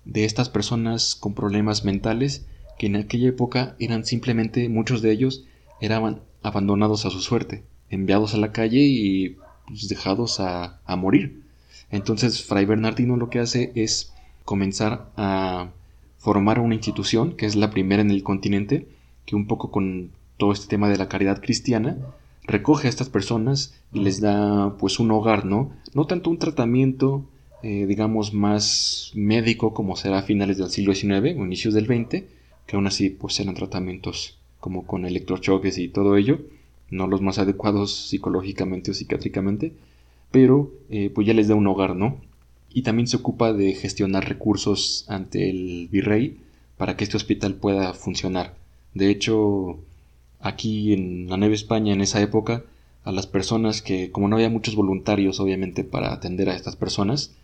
de 0.06 0.26
estas 0.26 0.50
personas 0.50 1.16
con 1.16 1.34
problemas 1.34 1.86
mentales 1.86 2.46
que 2.80 2.88
en 2.88 2.96
aquella 2.96 3.30
época 3.30 3.76
eran 3.80 4.04
simplemente, 4.04 4.68
muchos 4.68 5.02
de 5.02 5.12
ellos, 5.12 5.46
eran 5.80 6.22
abandonados 6.42 7.06
a 7.06 7.10
su 7.10 7.22
suerte, 7.22 7.64
enviados 7.90 8.34
a 8.34 8.38
la 8.38 8.52
calle 8.52 8.82
y 8.82 9.38
pues, 9.68 9.88
dejados 9.88 10.40
a, 10.40 10.82
a 10.86 10.96
morir. 10.96 11.43
Entonces 11.94 12.44
Fray 12.44 12.66
Bernardino 12.66 13.18
lo 13.18 13.30
que 13.30 13.38
hace 13.38 13.72
es 13.76 14.14
comenzar 14.46 15.12
a 15.16 15.70
formar 16.18 16.60
una 16.60 16.74
institución, 16.74 17.36
que 17.38 17.46
es 17.46 17.56
la 17.56 17.70
primera 17.70 18.02
en 18.02 18.10
el 18.10 18.24
continente, 18.24 18.88
que 19.28 19.36
un 19.36 19.46
poco 19.46 19.70
con 19.70 20.10
todo 20.38 20.52
este 20.52 20.68
tema 20.68 20.90
de 20.90 20.98
la 20.98 21.08
caridad 21.08 21.40
cristiana, 21.40 21.96
recoge 22.46 22.88
a 22.88 22.90
estas 22.90 23.10
personas 23.10 23.76
y 23.94 24.00
les 24.00 24.22
da 24.22 24.76
pues 24.80 25.00
un 25.00 25.12
hogar, 25.12 25.46
¿no? 25.46 25.72
No 25.94 26.08
tanto 26.08 26.32
un 26.32 26.40
tratamiento, 26.40 27.26
eh, 27.62 27.86
digamos, 27.86 28.34
más 28.34 29.12
médico 29.14 29.76
como 29.76 29.96
será 29.96 30.18
a 30.18 30.24
finales 30.24 30.58
del 30.58 30.72
siglo 30.72 30.96
XIX 30.96 31.38
o 31.38 31.46
inicios 31.46 31.76
del 31.76 31.86
XX, 31.86 32.24
que 32.66 32.76
aún 32.76 32.88
así 32.88 33.12
pues 33.12 33.40
eran 33.40 33.54
tratamientos 33.54 34.40
como 34.60 34.88
con 34.88 35.06
electrochoques 35.06 35.78
y 35.78 35.90
todo 35.90 36.18
ello, 36.18 36.42
no 36.90 37.06
los 37.06 37.22
más 37.22 37.38
adecuados 37.38 38.08
psicológicamente 38.10 38.90
o 38.90 38.94
psiquiátricamente, 38.96 39.74
pero 40.34 40.72
eh, 40.90 41.12
pues 41.14 41.28
ya 41.28 41.34
les 41.36 41.48
da 41.48 41.54
un 41.54 41.68
hogar, 41.68 41.96
¿no? 41.96 42.18
Y 42.72 42.82
también 42.82 43.06
se 43.06 43.18
ocupa 43.18 43.54
de 43.54 43.76
gestionar 43.76 44.28
recursos 44.28 45.06
ante 45.08 45.48
el 45.48 45.88
virrey 45.92 46.40
para 46.76 46.98
que 46.98 47.04
este 47.04 47.18
hospital 47.18 47.54
pueda 47.54 47.94
funcionar. 47.94 48.56
De 48.96 49.12
hecho, 49.12 49.78
aquí 50.40 50.92
en 50.92 51.30
la 51.30 51.38
Nueva 51.38 51.54
España 51.54 51.94
en 51.94 52.02
esa 52.02 52.20
época, 52.20 52.64
a 53.04 53.12
las 53.12 53.28
personas 53.28 53.84
que, 53.84 54.10
como 54.10 54.28
no 54.28 54.38
había 54.38 54.50
muchos 54.50 54.74
voluntarios 54.74 55.40
obviamente 55.40 55.84
para 55.84 56.12
atender 56.12 56.50
a 56.50 56.56
estas 56.56 56.76
personas, 56.76 57.36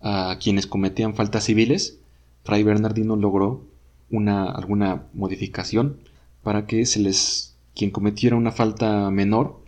a 0.00 0.38
quienes 0.42 0.66
cometían 0.66 1.14
faltas 1.14 1.44
civiles, 1.44 1.98
Fray 2.44 2.62
Bernardino 2.62 3.16
logró 3.16 3.66
una, 4.10 4.46
alguna 4.46 5.02
modificación 5.12 5.98
para 6.42 6.66
que 6.66 6.86
se 6.86 7.00
les, 7.00 7.54
quien 7.74 7.90
cometiera 7.90 8.34
una 8.34 8.50
falta 8.50 9.10
menor, 9.10 9.59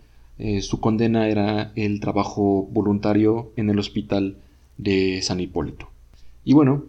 eh, 0.43 0.61
su 0.61 0.81
condena 0.81 1.29
era 1.29 1.71
el 1.77 2.01
trabajo 2.01 2.67
voluntario 2.69 3.53
en 3.55 3.69
el 3.69 3.79
hospital 3.79 4.35
de 4.77 5.21
San 5.21 5.39
Hipólito. 5.39 5.87
Y 6.43 6.51
bueno, 6.51 6.83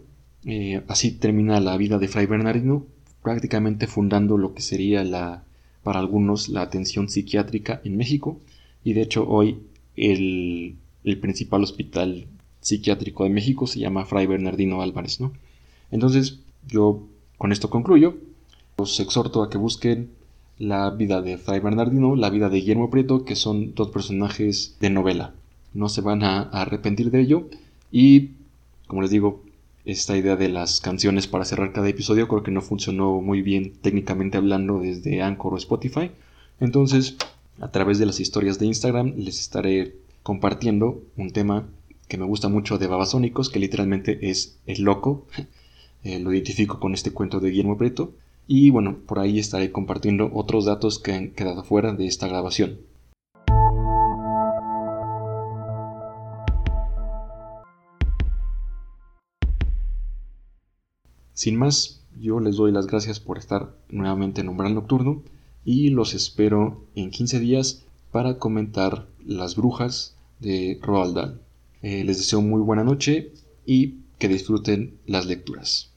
eh, 0.45 0.83
así 0.89 1.13
termina 1.13 1.61
la 1.61 1.77
vida 1.77 1.99
de 1.99 2.09
Fray 2.09 2.27
Bernardino, 2.27 2.85
prácticamente 3.23 3.87
fundando 3.87 4.39
lo 4.39 4.55
que 4.55 4.61
sería 4.61 5.05
la, 5.05 5.45
para 5.85 6.01
algunos, 6.01 6.49
la 6.49 6.63
atención 6.63 7.09
psiquiátrica 7.09 7.81
en 7.85 7.97
México. 7.97 8.41
Y 8.83 8.95
de 8.95 9.03
hecho 9.03 9.25
hoy 9.29 9.61
el, 9.95 10.75
el 11.05 11.21
principal 11.21 11.63
hospital 11.63 12.27
psiquiátrico 12.61 13.23
de 13.23 13.31
México 13.31 13.69
se 13.69 13.79
llama 13.79 14.05
Fray 14.05 14.27
Bernardino 14.27 14.83
Álvarez, 14.83 15.21
¿no? 15.21 15.33
Entonces, 15.93 16.41
yo 16.67 17.07
con 17.39 17.53
esto 17.53 17.71
concluyo. 17.71 18.17
Os 18.75 18.99
exhorto 18.99 19.45
a 19.45 19.49
que 19.49 19.59
busquen 19.59 20.11
la 20.59 20.91
vida 20.91 21.21
de 21.21 21.37
Fray 21.39 21.61
Bernardino, 21.61 22.17
la 22.17 22.31
vida 22.31 22.49
de 22.49 22.59
Guillermo 22.59 22.91
Prieto, 22.91 23.25
que 23.25 23.37
son 23.37 23.75
dos 23.75 23.89
personajes 23.89 24.77
de 24.81 24.91
novela. 24.91 25.35
No 25.73 25.89
se 25.89 26.01
van 26.01 26.23
a, 26.23 26.43
arrepentir 26.43 27.11
de 27.11 27.21
ello. 27.21 27.49
Y, 27.91 28.31
como 28.87 29.03
les 29.03 29.11
digo, 29.11 29.43
esta 29.85 30.17
idea 30.17 30.37
de 30.37 30.49
las 30.49 30.81
canciones 30.81 31.27
para 31.27 31.45
cerrar 31.45 31.73
cada 31.73 31.89
episodio 31.89 32.29
creo 32.29 32.43
que 32.43 32.51
no 32.51 32.63
funcionó 32.63 33.21
muy 33.21 33.43
bien 33.43 33.73
técnicamente 33.83 34.39
hablando 34.39 34.81
desde 34.81 35.23
Anchor 35.23 35.55
o 35.55 35.59
Spotify. 35.59 36.11
Entonces, 36.61 37.17
a 37.61 37.71
través 37.71 37.99
de 37.99 38.07
las 38.07 38.21
historias 38.21 38.59
de 38.59 38.67
Instagram 38.67 39.15
les 39.17 39.41
estaré 39.41 39.97
compartiendo 40.23 41.03
un 41.17 41.33
tema 41.33 41.67
que 42.09 42.19
me 42.19 42.25
gusta 42.25 42.49
mucho 42.49 42.79
de 42.79 42.87
Babasónicos, 42.87 43.51
que 43.51 43.59
literalmente 43.59 44.31
es 44.31 44.57
el 44.67 44.83
loco. 44.83 45.27
Eh, 46.07 46.21
lo 46.21 46.35
identifico 46.35 46.79
con 46.81 46.93
este 46.93 47.13
cuento 47.13 47.41
de 47.41 47.49
Guillermo 47.49 47.79
Preto. 47.79 48.13
Y 48.47 48.71
bueno, 48.71 48.99
por 49.07 49.19
ahí 49.19 49.39
estaré 49.39 49.73
compartiendo 49.73 50.31
otros 50.35 50.67
datos 50.67 50.99
que 50.99 51.13
han 51.13 51.31
quedado 51.31 51.65
fuera 51.65 51.95
de 51.95 52.07
esta 52.07 52.29
grabación. 52.29 52.79
Sin 61.33 61.57
más, 61.57 62.03
yo 62.21 62.39
les 62.39 62.57
doy 62.57 62.71
las 62.71 62.87
gracias 62.87 63.19
por 63.19 63.39
estar 63.39 63.75
nuevamente 63.89 64.41
en 64.41 64.49
Umbral 64.49 64.75
Nocturno 64.75 65.23
y 65.65 65.91
los 65.91 66.15
espero 66.15 66.85
en 66.95 67.11
15 67.11 67.41
días 67.41 67.85
para 68.13 68.39
comentar 68.39 69.09
Las 69.25 69.57
Brujas 69.57 70.17
de 70.39 70.79
Roald 70.83 71.15
Dahl. 71.17 71.41
Eh, 71.83 72.05
les 72.05 72.19
deseo 72.19 72.41
muy 72.41 72.61
buena 72.61 72.85
noche 72.85 73.33
y 73.67 73.97
que 74.19 74.29
disfruten 74.29 74.99
las 75.07 75.27
lecturas. 75.27 75.94